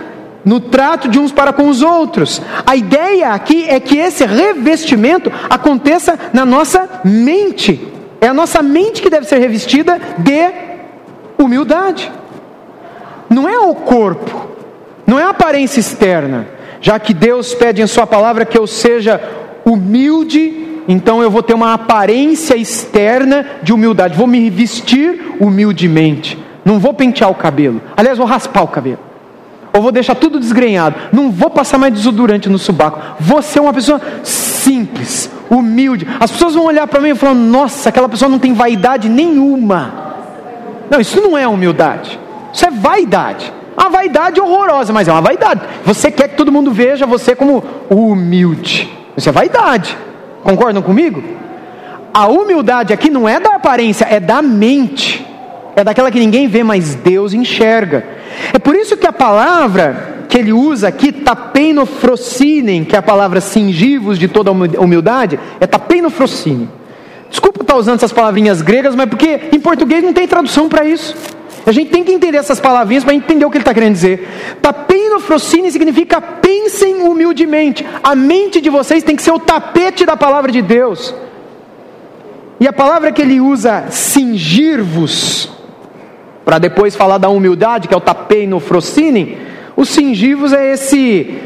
[0.44, 2.42] no trato de uns para com os outros.
[2.66, 7.88] A ideia aqui é que esse revestimento aconteça na nossa mente.
[8.20, 10.52] É a nossa mente que deve ser revestida de
[11.38, 12.12] humildade.
[13.30, 14.41] Não é o corpo,
[15.12, 16.48] não é aparência externa.
[16.80, 19.22] Já que Deus pede em Sua palavra que eu seja
[19.66, 26.40] humilde, então eu vou ter uma aparência externa de humildade, vou me vestir humildemente.
[26.64, 29.00] Não vou pentear o cabelo, aliás, vou raspar o cabelo
[29.74, 33.74] ou vou deixar tudo desgrenhado, não vou passar mais desodorante no subaco, vou ser uma
[33.74, 36.08] pessoa simples, humilde.
[36.20, 39.94] As pessoas vão olhar para mim e falar: nossa, aquela pessoa não tem vaidade nenhuma.
[40.90, 42.20] Não, isso não é humildade,
[42.54, 43.61] isso é vaidade.
[43.76, 45.62] Uma vaidade horrorosa, mas é uma vaidade.
[45.86, 48.92] Você quer que todo mundo veja você como humilde.
[49.16, 49.98] Isso é vaidade.
[50.44, 51.24] Concordam comigo?
[52.14, 55.26] A humildade aqui não é da aparência, é da mente.
[55.76, 58.06] É daquela que ninguém vê, mas Deus enxerga.
[58.54, 63.42] É por isso que a palavra que ele usa aqui, tapeinofrocinem, que é a palavra
[63.42, 66.70] cingivos de toda humildade, é tapeinofrocinem.
[67.30, 71.16] Desculpa estar usando essas palavrinhas gregas, mas porque em português não tem tradução para isso.
[71.66, 74.28] A gente tem que entender essas palavrinhas para entender o que ele está querendo dizer.
[74.62, 77.86] Tapeinofrocine significa pensem humildemente.
[78.04, 81.14] A mente de vocês tem que ser o tapete da palavra de Deus.
[82.60, 85.52] E a palavra que ele usa, cingir-vos,
[86.46, 89.38] para depois falar da humildade, que é o tapei no frocine,
[89.76, 91.40] os cingivos é esse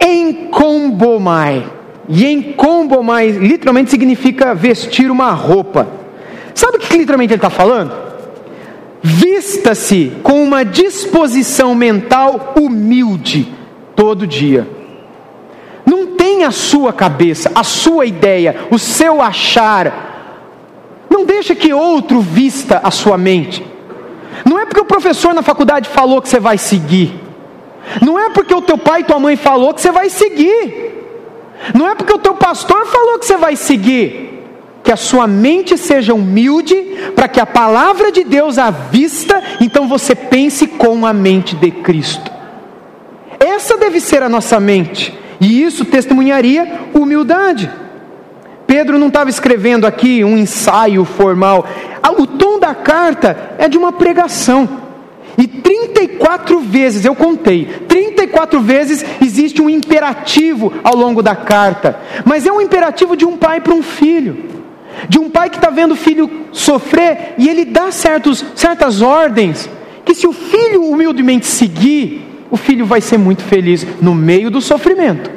[0.00, 1.66] encombomai.
[2.08, 5.86] E encombomai literalmente significa vestir uma roupa.
[6.54, 8.11] Sabe o que literalmente ele está falando?
[9.02, 13.52] Vista-se com uma disposição mental humilde
[13.96, 14.68] todo dia.
[15.84, 21.04] Não tem a sua cabeça, a sua ideia, o seu achar.
[21.10, 23.66] Não deixa que outro vista a sua mente.
[24.44, 27.12] Não é porque o professor na faculdade falou que você vai seguir.
[28.00, 30.92] Não é porque o teu pai e tua mãe falou que você vai seguir.
[31.74, 34.31] Não é porque o teu pastor falou que você vai seguir.
[34.82, 36.74] Que a sua mente seja humilde,
[37.14, 41.70] para que a palavra de Deus à vista, então você pense com a mente de
[41.70, 42.30] Cristo.
[43.38, 47.70] Essa deve ser a nossa mente, e isso testemunharia humildade.
[48.66, 51.66] Pedro não estava escrevendo aqui um ensaio formal.
[52.18, 54.80] O tom da carta é de uma pregação.
[55.36, 61.98] E 34 vezes, eu contei, 34 vezes existe um imperativo ao longo da carta.
[62.24, 64.51] Mas é um imperativo de um pai para um filho.
[65.08, 69.68] De um pai que está vendo o filho sofrer e ele dá certos, certas ordens.
[70.04, 74.60] Que se o filho humildemente seguir, o filho vai ser muito feliz no meio do
[74.60, 75.30] sofrimento,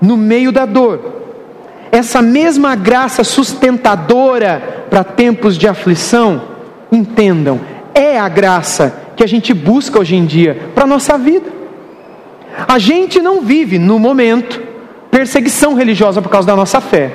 [0.00, 1.16] no meio da dor
[1.96, 6.42] essa mesma graça sustentadora para tempos de aflição,
[6.92, 7.60] entendam,
[7.94, 11.50] é a graça que a gente busca hoje em dia para a nossa vida.
[12.68, 14.62] A gente não vive, no momento,
[15.10, 17.12] perseguição religiosa por causa da nossa fé.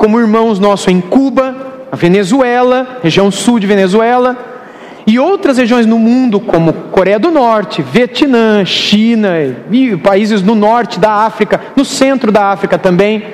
[0.00, 1.54] Como irmãos nossos em Cuba,
[1.92, 4.34] a Venezuela, região sul de Venezuela,
[5.06, 9.32] e outras regiões no mundo, como Coreia do Norte, Vietnã, China,
[9.70, 13.24] e países no norte da África, no centro da África também,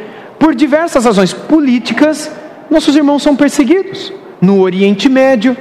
[0.41, 2.33] por diversas razões políticas,
[2.69, 4.13] nossos irmãos são perseguidos.
[4.41, 5.57] No Oriente Médio,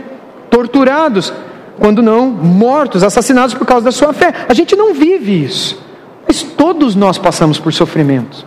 [0.49, 1.31] torturados,
[1.79, 4.33] quando não mortos, assassinados por causa da sua fé.
[4.49, 5.79] A gente não vive isso.
[6.27, 8.43] Mas todos nós passamos por sofrimentos.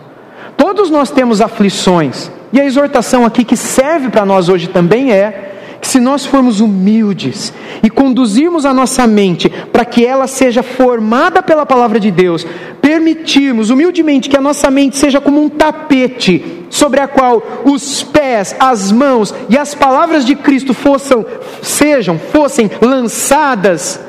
[0.57, 2.29] Todos nós temos aflições.
[2.51, 6.59] E a exortação aqui que serve para nós hoje também é que se nós formos
[6.59, 12.45] humildes e conduzirmos a nossa mente para que ela seja formada pela palavra de Deus,
[12.81, 18.55] permitirmos humildemente que a nossa mente seja como um tapete sobre a qual os pés,
[18.59, 21.25] as mãos e as palavras de Cristo fossem,
[21.61, 23.99] sejam, fossem lançadas,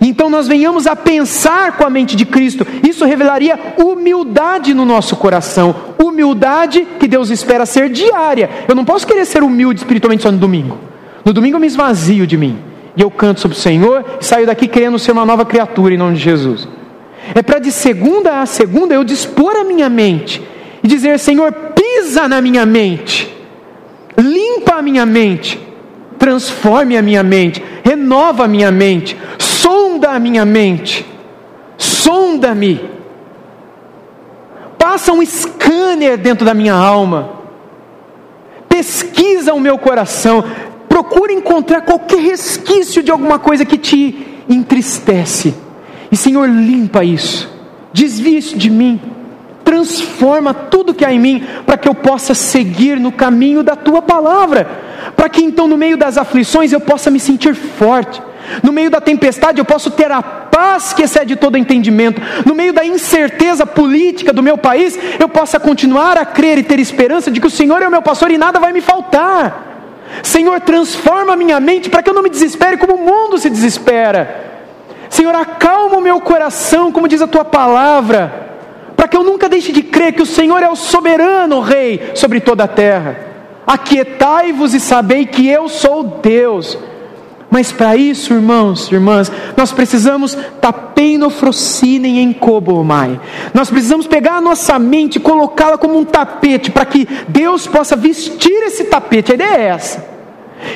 [0.00, 5.16] então nós venhamos a pensar com a mente de Cristo, isso revelaria humildade no nosso
[5.16, 8.50] coração, humildade que Deus espera ser diária.
[8.68, 10.78] Eu não posso querer ser humilde espiritualmente só no domingo.
[11.24, 12.58] No domingo eu me esvazio de mim.
[12.96, 15.98] E eu canto sobre o Senhor e saio daqui querendo ser uma nova criatura em
[15.98, 16.68] nome de Jesus.
[17.34, 20.42] É para de segunda a segunda eu dispor a minha mente
[20.82, 23.34] e dizer: Senhor, pisa na minha mente,
[24.16, 25.60] limpa a minha mente,
[26.18, 29.16] transforme a minha mente, renova a minha mente,
[29.66, 31.04] sonda a minha mente,
[31.76, 32.88] sonda-me,
[34.78, 37.30] passa um scanner dentro da minha alma,
[38.68, 40.44] pesquisa o meu coração,
[40.88, 45.52] procura encontrar qualquer resquício de alguma coisa que te entristece.
[46.12, 47.52] E Senhor, limpa isso,
[47.92, 49.00] desvia isso de mim,
[49.64, 54.00] transforma tudo que há em mim, para que eu possa seguir no caminho da tua
[54.00, 54.68] palavra,
[55.16, 58.22] para que então no meio das aflições eu possa me sentir forte,
[58.62, 62.72] no meio da tempestade eu posso ter a paz que excede todo entendimento, no meio
[62.72, 67.40] da incerteza política do meu país, eu possa continuar a crer e ter esperança de
[67.40, 69.64] que o Senhor é o meu pastor e nada vai me faltar.
[70.22, 73.50] Senhor, transforma a minha mente para que eu não me desespere como o mundo se
[73.50, 74.44] desespera.
[75.08, 78.46] Senhor, acalma o meu coração, como diz a tua palavra
[78.96, 82.40] para que eu nunca deixe de crer que o Senhor é o soberano Rei sobre
[82.40, 83.16] toda a terra.
[83.66, 86.78] Aquietai-vos e sabei que eu sou Deus.
[87.56, 93.18] Mas para isso, irmãos, irmãs, nós precisamos tapenofrocinem em cobomai.
[93.54, 97.96] Nós precisamos pegar a nossa mente e colocá-la como um tapete para que Deus possa
[97.96, 99.32] vestir esse tapete.
[99.32, 100.06] A ideia é essa.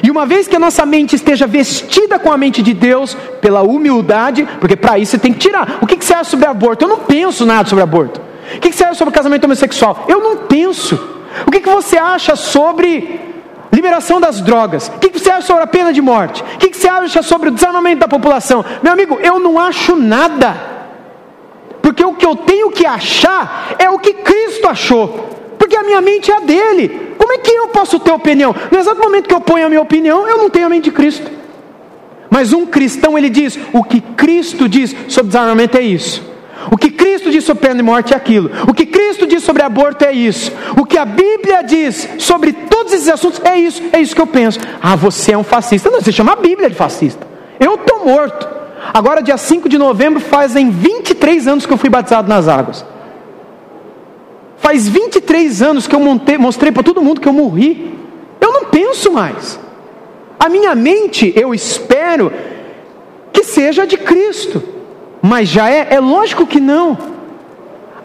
[0.03, 3.61] E uma vez que a nossa mente esteja vestida com a mente de Deus, pela
[3.61, 5.81] humildade, porque para isso você tem que tirar.
[5.83, 6.87] O que, que você acha sobre aborto?
[6.87, 8.22] Eu não penso nada sobre aborto.
[8.57, 10.07] O que, que você acha sobre casamento homossexual?
[10.09, 10.99] Eu não penso.
[11.47, 13.30] O que, que você acha sobre
[13.73, 14.89] liberação das drogas?
[14.89, 16.43] O que, você acha sobre a pena de morte?
[16.43, 18.64] O que você acha sobre o desarmamento da população?
[18.83, 20.57] Meu amigo, eu não acho nada.
[21.83, 25.31] Porque o que eu tenho que achar é o que Cristo achou.
[25.59, 27.14] Porque a minha mente é a dele.
[27.18, 28.55] Como é que eu posso ter opinião?
[28.71, 30.91] No exato momento que eu ponho a minha opinião, eu não tenho a mente de
[30.91, 31.31] Cristo.
[32.31, 36.30] Mas um cristão, ele diz: o que Cristo diz sobre desarmamento é isso.
[36.71, 38.51] O que Cristo diz sobre pena de morte é aquilo.
[38.69, 40.53] O que Cristo diz sobre aborto é isso.
[40.77, 43.83] O que a Bíblia diz sobre todos esses assuntos é isso.
[43.93, 44.59] É isso que eu penso.
[44.83, 45.91] Ah, você é um fascista.
[45.91, 47.27] Não, você chama a Bíblia de fascista.
[47.59, 48.49] Eu estou morto.
[48.93, 52.85] Agora, dia 5 de novembro, fazem 23 anos que eu fui batizado nas águas.
[54.57, 57.99] Faz 23 anos que eu montei, mostrei para todo mundo que eu morri.
[58.41, 59.59] Eu não penso mais.
[60.39, 62.33] A minha mente, eu espero
[63.33, 64.80] que seja de Cristo.
[65.23, 65.89] Mas já é?
[65.91, 66.97] É lógico que não.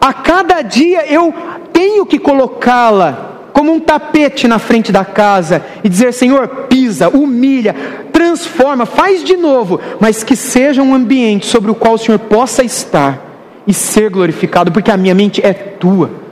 [0.00, 1.32] A cada dia eu
[1.72, 7.74] tenho que colocá-la como um tapete na frente da casa e dizer: Senhor, pisa, humilha,
[8.12, 12.62] transforma, faz de novo, mas que seja um ambiente sobre o qual o Senhor possa
[12.62, 13.18] estar
[13.66, 16.26] e ser glorificado, porque a minha mente é tua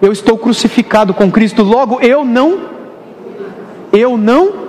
[0.00, 2.60] eu estou crucificado com Cristo, logo eu não,
[3.92, 4.59] eu não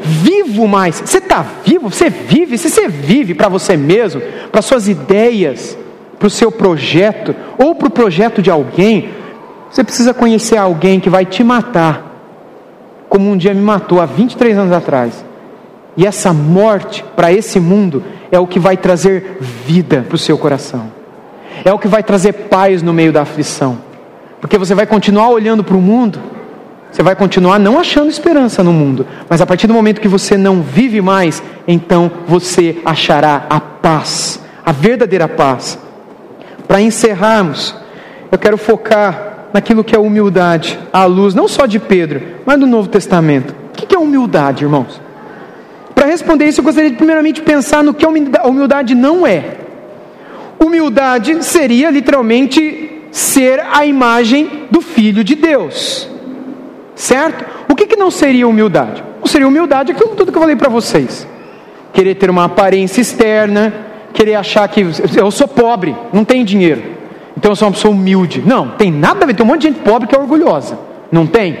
[0.00, 1.00] vivo mais.
[1.00, 1.90] Você está vivo?
[1.90, 2.58] Você vive?
[2.58, 4.20] Se você vive para você mesmo,
[4.50, 5.76] para suas ideias,
[6.18, 9.10] para o seu projeto, ou para o projeto de alguém,
[9.70, 12.04] você precisa conhecer alguém que vai te matar,
[13.08, 15.24] como um dia me matou há 23 anos atrás.
[15.96, 20.36] E essa morte para esse mundo é o que vai trazer vida para o seu
[20.36, 20.90] coração,
[21.64, 23.78] é o que vai trazer paz no meio da aflição.
[24.40, 26.20] Porque você vai continuar olhando para o mundo,
[26.96, 30.34] você vai continuar não achando esperança no mundo, mas a partir do momento que você
[30.38, 35.78] não vive mais, então você achará a paz, a verdadeira paz.
[36.66, 37.76] Para encerrarmos,
[38.32, 42.66] eu quero focar naquilo que é humildade, à luz não só de Pedro, mas do
[42.66, 43.54] Novo Testamento.
[43.74, 44.98] O que é humildade, irmãos?
[45.94, 49.58] Para responder isso, eu gostaria de primeiramente pensar no que a humildade não é.
[50.58, 56.15] Humildade seria literalmente ser a imagem do Filho de Deus.
[56.96, 57.44] Certo?
[57.70, 59.04] O que, que não seria humildade?
[59.20, 61.28] Não seria humildade aquilo tudo que eu falei para vocês.
[61.92, 63.72] Querer ter uma aparência externa,
[64.12, 64.84] querer achar que
[65.16, 66.96] eu sou pobre, não tenho dinheiro,
[67.36, 68.42] então eu sou uma pessoa humilde.
[68.44, 69.34] Não, tem nada a ver.
[69.34, 70.78] Tem um monte de gente pobre que é orgulhosa.
[71.12, 71.58] Não tem?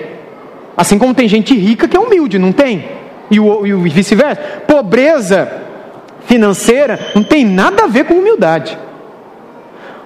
[0.76, 2.88] Assim como tem gente rica que é humilde, não tem?
[3.30, 4.40] E o, e vice-versa.
[4.66, 5.50] Pobreza
[6.26, 8.76] financeira não tem nada a ver com humildade.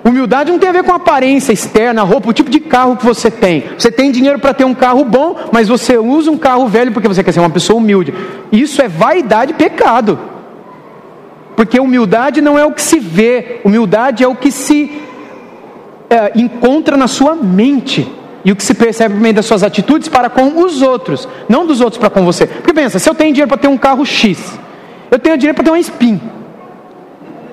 [0.03, 3.31] Humildade não tem a ver com aparência externa, roupa, o tipo de carro que você
[3.31, 3.65] tem.
[3.77, 7.07] Você tem dinheiro para ter um carro bom, mas você usa um carro velho porque
[7.07, 8.15] você quer ser uma pessoa humilde.
[8.51, 10.19] Isso é vaidade e pecado.
[11.55, 15.03] Porque humildade não é o que se vê, humildade é o que se
[16.09, 18.11] é, encontra na sua mente
[18.43, 21.67] e o que se percebe por meio das suas atitudes para com os outros, não
[21.67, 22.47] dos outros para com você.
[22.47, 24.59] Porque pensa, se eu tenho dinheiro para ter um carro X,
[25.11, 26.19] eu tenho dinheiro para ter uma Spin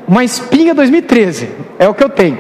[0.08, 2.38] uma espinha 2013, é o que eu tenho.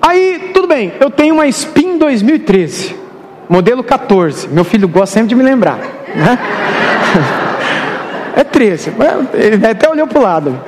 [0.00, 2.96] Aí, tudo bem, eu tenho uma Spin 2013,
[3.48, 4.48] modelo 14.
[4.48, 5.78] Meu filho gosta sempre de me lembrar,
[6.14, 6.38] né?
[8.34, 8.94] É 13,
[9.34, 10.58] ele até olhou para o lado.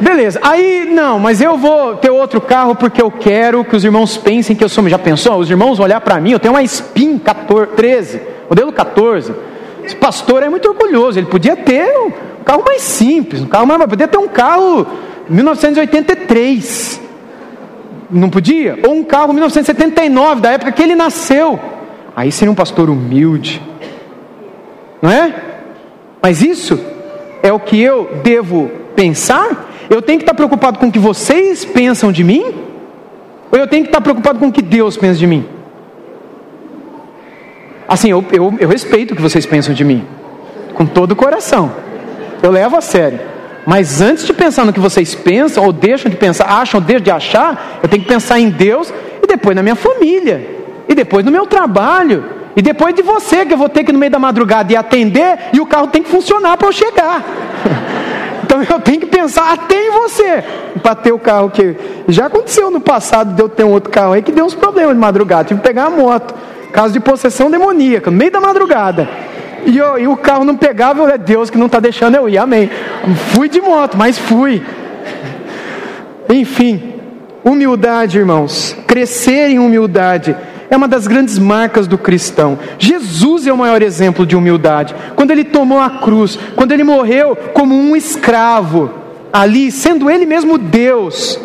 [0.00, 4.16] Beleza, aí não, mas eu vou ter outro carro porque eu quero que os irmãos
[4.16, 4.88] pensem que eu sou.
[4.88, 5.38] Já pensou?
[5.38, 9.34] Os irmãos olhar para mim, eu tenho uma Spin 14, 13, modelo 14.
[9.84, 11.92] Esse pastor é muito orgulhoso, ele podia ter
[12.44, 13.80] um carro mais simples, um carro mais.
[13.86, 14.86] Podia ter um carro
[15.30, 17.00] 1983.
[18.10, 18.78] Não podia?
[18.86, 21.58] Ou um carro 1979, da época que ele nasceu.
[22.14, 23.62] Aí seria um pastor humilde.
[25.00, 25.34] Não é?
[26.22, 26.78] Mas isso
[27.42, 29.70] é o que eu devo pensar?
[29.88, 32.44] Eu tenho que estar preocupado com o que vocês pensam de mim?
[33.50, 35.46] Ou eu tenho que estar preocupado com o que Deus pensa de mim?
[37.88, 40.04] Assim, eu, eu, eu respeito o que vocês pensam de mim,
[40.74, 41.72] com todo o coração.
[42.44, 43.20] Eu levo a sério.
[43.66, 47.02] Mas antes de pensar no que vocês pensam, ou deixam de pensar, acham, ou deixam
[47.02, 48.92] de achar, eu tenho que pensar em Deus
[49.22, 50.46] e depois na minha família,
[50.86, 52.22] e depois no meu trabalho,
[52.54, 55.38] e depois de você, que eu vou ter que no meio da madrugada ir atender
[55.54, 57.24] e o carro tem que funcionar para eu chegar.
[58.44, 60.44] Então eu tenho que pensar até em você
[60.80, 61.74] para ter o carro que
[62.06, 64.94] já aconteceu no passado de eu ter um outro carro aí que deu uns problemas
[64.94, 66.34] de madrugada, tive que pegar a moto,
[66.70, 69.08] caso de possessão demoníaca, no meio da madrugada.
[69.66, 72.28] E, eu, e o carro não pegava, eu, é Deus que não está deixando eu
[72.28, 72.70] ir, amém.
[73.32, 74.62] Fui de moto, mas fui.
[76.28, 76.94] Enfim,
[77.42, 80.36] humildade, irmãos, crescer em humildade
[80.70, 82.58] é uma das grandes marcas do cristão.
[82.78, 84.94] Jesus é o maior exemplo de humildade.
[85.14, 88.90] Quando ele tomou a cruz, quando ele morreu como um escravo,
[89.32, 91.38] ali, sendo ele mesmo Deus,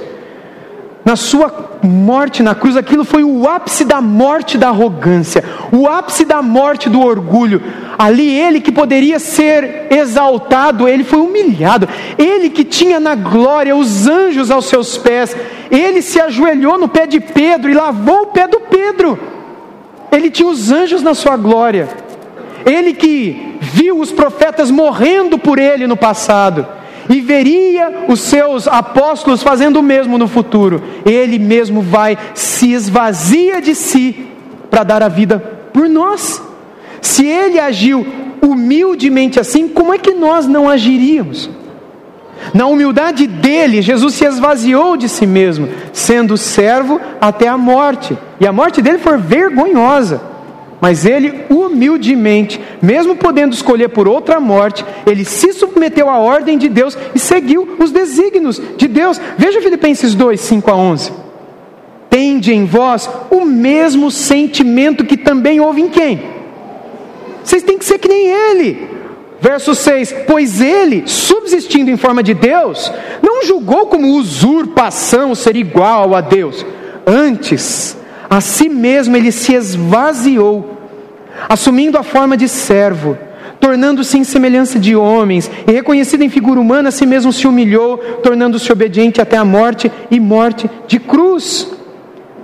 [1.10, 6.24] na sua morte na cruz, aquilo foi o ápice da morte da arrogância, o ápice
[6.24, 7.64] da morte do orgulho.
[7.98, 11.90] Ali, ele que poderia ser exaltado, ele foi humilhado.
[12.16, 15.36] Ele que tinha na glória os anjos aos seus pés,
[15.72, 19.18] ele se ajoelhou no pé de Pedro e lavou o pé do Pedro.
[20.12, 21.90] Ele tinha os anjos na sua glória.
[22.68, 26.79] Ele que viu os profetas morrendo por ele no passado
[27.10, 30.84] e veria os seus apóstolos fazendo o mesmo no futuro.
[31.04, 34.28] Ele mesmo vai, se esvazia de si
[34.70, 35.40] para dar a vida
[35.74, 36.42] por nós.
[37.02, 38.06] Se ele agiu
[38.42, 41.50] humildemente assim, como é que nós não agiríamos?
[42.54, 48.18] Na humildade dele, Jesus se esvaziou de si mesmo, sendo servo até a morte.
[48.40, 50.29] E a morte dele foi vergonhosa.
[50.82, 56.70] Mas ele, humildemente, mesmo podendo escolher por outra morte, ele se submeteu à ordem de
[56.70, 59.20] Deus e seguiu os desígnios de Deus.
[59.38, 61.12] Veja Filipenses 2, 5 a 11.
[62.10, 66.22] Tende em vós o mesmo sentimento que também houve em quem?
[67.44, 68.88] Vocês têm que ser que nem ele.
[69.42, 76.16] Verso 6: Pois ele, subsistindo em forma de Deus, não julgou como usurpação ser igual
[76.16, 76.66] a Deus.
[77.06, 77.98] Antes,
[78.30, 80.78] a si mesmo ele se esvaziou,
[81.48, 83.18] assumindo a forma de servo,
[83.60, 87.98] tornando-se em semelhança de homens, e reconhecido em figura humana, a si mesmo se humilhou,
[88.22, 91.74] tornando-se obediente até a morte e morte de cruz.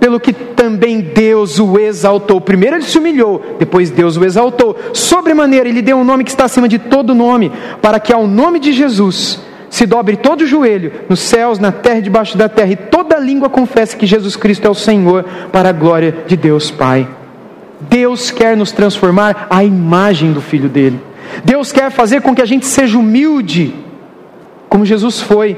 [0.00, 2.38] Pelo que também Deus o exaltou.
[2.38, 4.76] Primeiro ele se humilhou, depois Deus o exaltou.
[4.92, 8.58] Sobremaneira, ele deu um nome que está acima de todo nome, para que ao nome
[8.58, 9.40] de Jesus
[9.76, 13.18] se dobre todo o joelho, nos céus, na terra e debaixo da terra, e toda
[13.18, 15.22] língua confesse que Jesus Cristo é o Senhor,
[15.52, 17.06] para a glória de Deus Pai.
[17.78, 20.98] Deus quer nos transformar à imagem do Filho dele.
[21.44, 23.74] Deus quer fazer com que a gente seja humilde,
[24.66, 25.54] como Jesus foi.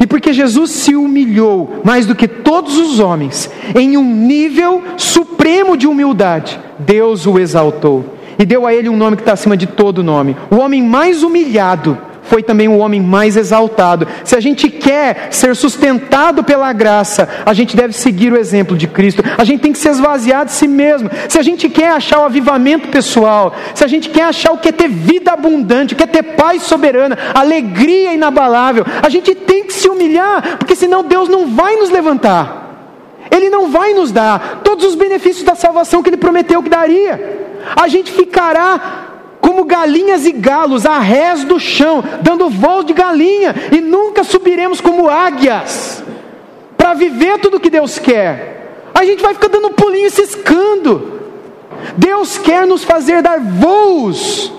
[0.00, 5.76] E porque Jesus se humilhou mais do que todos os homens, em um nível supremo
[5.76, 9.68] de humildade, Deus o exaltou e deu a ele um nome que está acima de
[9.68, 10.34] todo nome.
[10.50, 14.06] O homem mais humilhado foi também o homem mais exaltado.
[14.22, 18.86] Se a gente quer ser sustentado pela graça, a gente deve seguir o exemplo de
[18.86, 19.20] Cristo.
[19.36, 21.10] A gente tem que se esvaziar de si mesmo.
[21.28, 24.68] Se a gente quer achar o avivamento pessoal, se a gente quer achar o que
[24.68, 29.64] é ter vida abundante, o que é ter paz soberana, alegria inabalável, a gente tem
[29.64, 32.60] que se humilhar, porque senão Deus não vai nos levantar.
[33.28, 37.40] Ele não vai nos dar todos os benefícios da salvação que ele prometeu que daria.
[37.74, 38.99] A gente ficará
[39.60, 44.80] como galinhas e galos, a rés do chão, dando voo de galinha, e nunca subiremos
[44.80, 46.02] como águias,
[46.76, 48.88] para viver tudo o que Deus quer.
[48.94, 51.20] A gente vai ficar dando pulinho e ciscando.
[51.96, 54.52] Deus quer nos fazer dar voos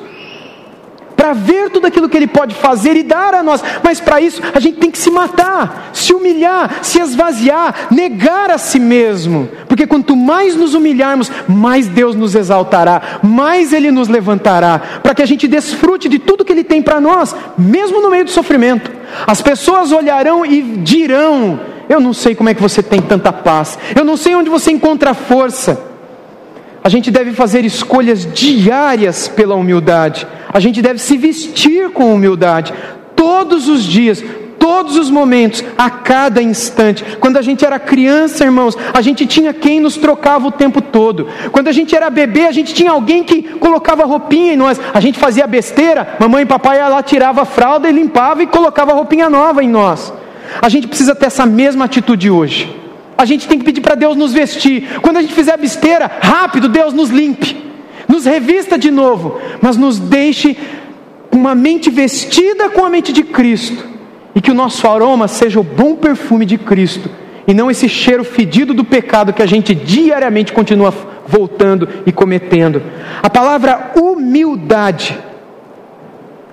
[1.21, 3.63] para ver tudo aquilo que Ele pode fazer e dar a nós.
[3.83, 8.57] Mas para isso a gente tem que se matar, se humilhar, se esvaziar, negar a
[8.57, 9.47] si mesmo.
[9.67, 15.21] Porque quanto mais nos humilharmos, mais Deus nos exaltará, mais Ele nos levantará, para que
[15.21, 18.91] a gente desfrute de tudo que Ele tem para nós, mesmo no meio do sofrimento.
[19.27, 23.77] As pessoas olharão e dirão: Eu não sei como é que você tem tanta paz,
[23.95, 25.90] eu não sei onde você encontra força.
[26.83, 30.25] A gente deve fazer escolhas diárias pela humildade.
[30.51, 32.73] A gente deve se vestir com humildade
[33.15, 34.23] todos os dias,
[34.57, 37.05] todos os momentos, a cada instante.
[37.19, 41.27] Quando a gente era criança, irmãos, a gente tinha quem nos trocava o tempo todo.
[41.51, 44.81] Quando a gente era bebê, a gente tinha alguém que colocava roupinha em nós.
[44.91, 48.47] A gente fazia besteira, mamãe e papai ia lá, tirava a fralda e limpava e
[48.47, 50.11] colocava roupinha nova em nós.
[50.59, 52.80] A gente precisa ter essa mesma atitude hoje
[53.17, 54.99] a gente tem que pedir para Deus nos vestir.
[55.01, 57.55] Quando a gente fizer besteira, rápido, Deus nos limpe,
[58.07, 60.57] nos revista de novo, mas nos deixe
[61.29, 63.85] com uma mente vestida com a mente de Cristo,
[64.35, 67.09] e que o nosso aroma seja o bom perfume de Cristo,
[67.47, 70.93] e não esse cheiro fedido do pecado que a gente diariamente continua
[71.27, 72.81] voltando e cometendo.
[73.21, 75.17] A palavra humildade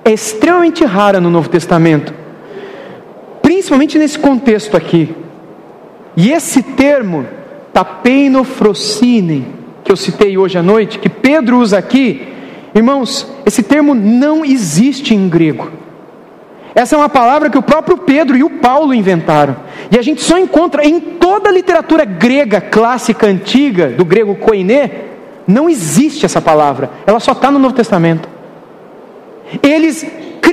[0.04, 2.14] é extremamente rara no Novo Testamento,
[3.42, 5.14] principalmente nesse contexto aqui.
[6.20, 7.24] E esse termo,
[7.72, 9.46] tapeinofrocine,
[9.84, 12.26] que eu citei hoje à noite, que Pedro usa aqui,
[12.74, 15.70] irmãos, esse termo não existe em grego.
[16.74, 19.58] Essa é uma palavra que o próprio Pedro e o Paulo inventaram.
[19.92, 24.90] E a gente só encontra em toda a literatura grega clássica antiga, do grego koiné,
[25.46, 26.90] não existe essa palavra.
[27.06, 28.28] Ela só está no Novo Testamento.
[29.62, 30.04] Eles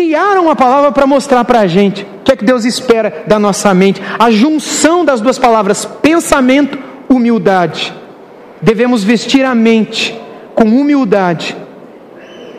[0.05, 3.39] criaram a palavra para mostrar para a gente o que é que Deus espera da
[3.39, 3.99] nossa mente.
[4.19, 6.77] A junção das duas palavras, pensamento,
[7.09, 7.91] humildade.
[8.61, 10.15] Devemos vestir a mente
[10.53, 11.57] com humildade.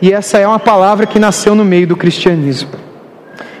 [0.01, 2.69] E essa é uma palavra que nasceu no meio do cristianismo.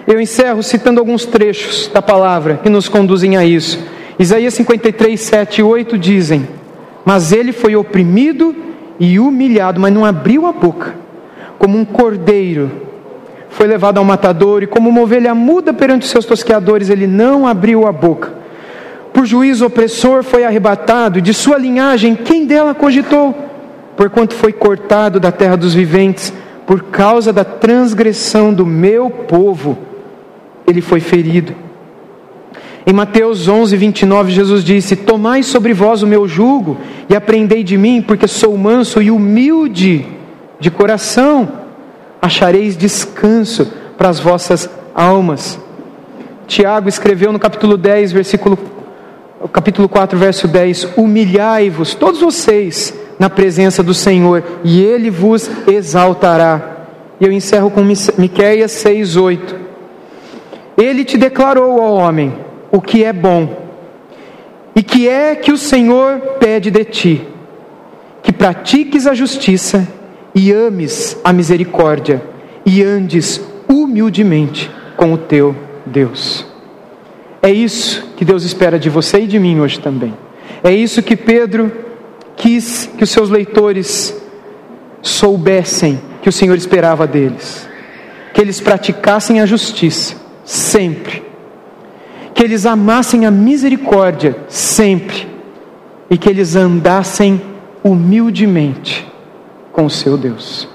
[0.05, 3.79] Eu encerro citando alguns trechos da palavra que nos conduzem a isso.
[4.19, 6.45] Isaías 53, 7 e 8 dizem:
[7.05, 8.53] Mas ele foi oprimido
[8.99, 10.93] e humilhado, mas não abriu a boca
[11.57, 12.86] como um cordeiro
[13.49, 17.47] foi levado ao matador, e como uma ovelha muda perante os seus tosqueadores, ele não
[17.47, 18.33] abriu a boca.
[19.13, 23.35] Por juízo opressor foi arrebatado, e de sua linhagem, quem dela cogitou?
[23.95, 26.31] Porquanto foi cortado da terra dos viventes,
[26.67, 29.77] por causa da transgressão do meu povo,
[30.67, 31.55] ele foi ferido.
[32.85, 36.77] Em Mateus 11, 29, Jesus disse: Tomai sobre vós o meu jugo
[37.09, 40.05] e aprendei de mim, porque sou manso e humilde
[40.59, 41.49] de coração,
[42.21, 45.59] achareis descanso para as vossas almas.
[46.47, 48.57] Tiago escreveu no capítulo 10, versículo
[49.51, 56.77] capítulo 4, verso 10: Humilhai-vos todos vocês na presença do Senhor, e ele vos exaltará.
[57.19, 57.81] E eu encerro com
[58.17, 59.55] Miqueias 6, 8.
[60.77, 62.33] Ele te declarou, ó homem,
[62.71, 63.67] o que é bom,
[64.75, 67.27] e que é que o Senhor pede de ti,
[68.21, 69.87] que pratiques a justiça
[70.37, 72.21] e ames a misericórdia
[72.63, 76.45] e andes humildemente com o teu Deus.
[77.41, 80.13] É isso que Deus espera de você e de mim hoje também.
[80.63, 81.71] É isso que Pedro
[82.35, 84.15] quis que os seus leitores
[85.01, 87.67] soubessem que o Senhor esperava deles.
[88.31, 91.23] Que eles praticassem a justiça sempre.
[92.35, 95.27] Que eles amassem a misericórdia sempre.
[96.11, 97.41] E que eles andassem
[97.83, 99.16] humildemente
[99.77, 100.67] com o seu Deus.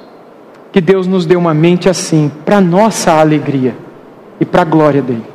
[0.71, 3.75] Que Deus nos dê uma mente assim, para nossa alegria
[4.39, 5.32] e para a glória dele.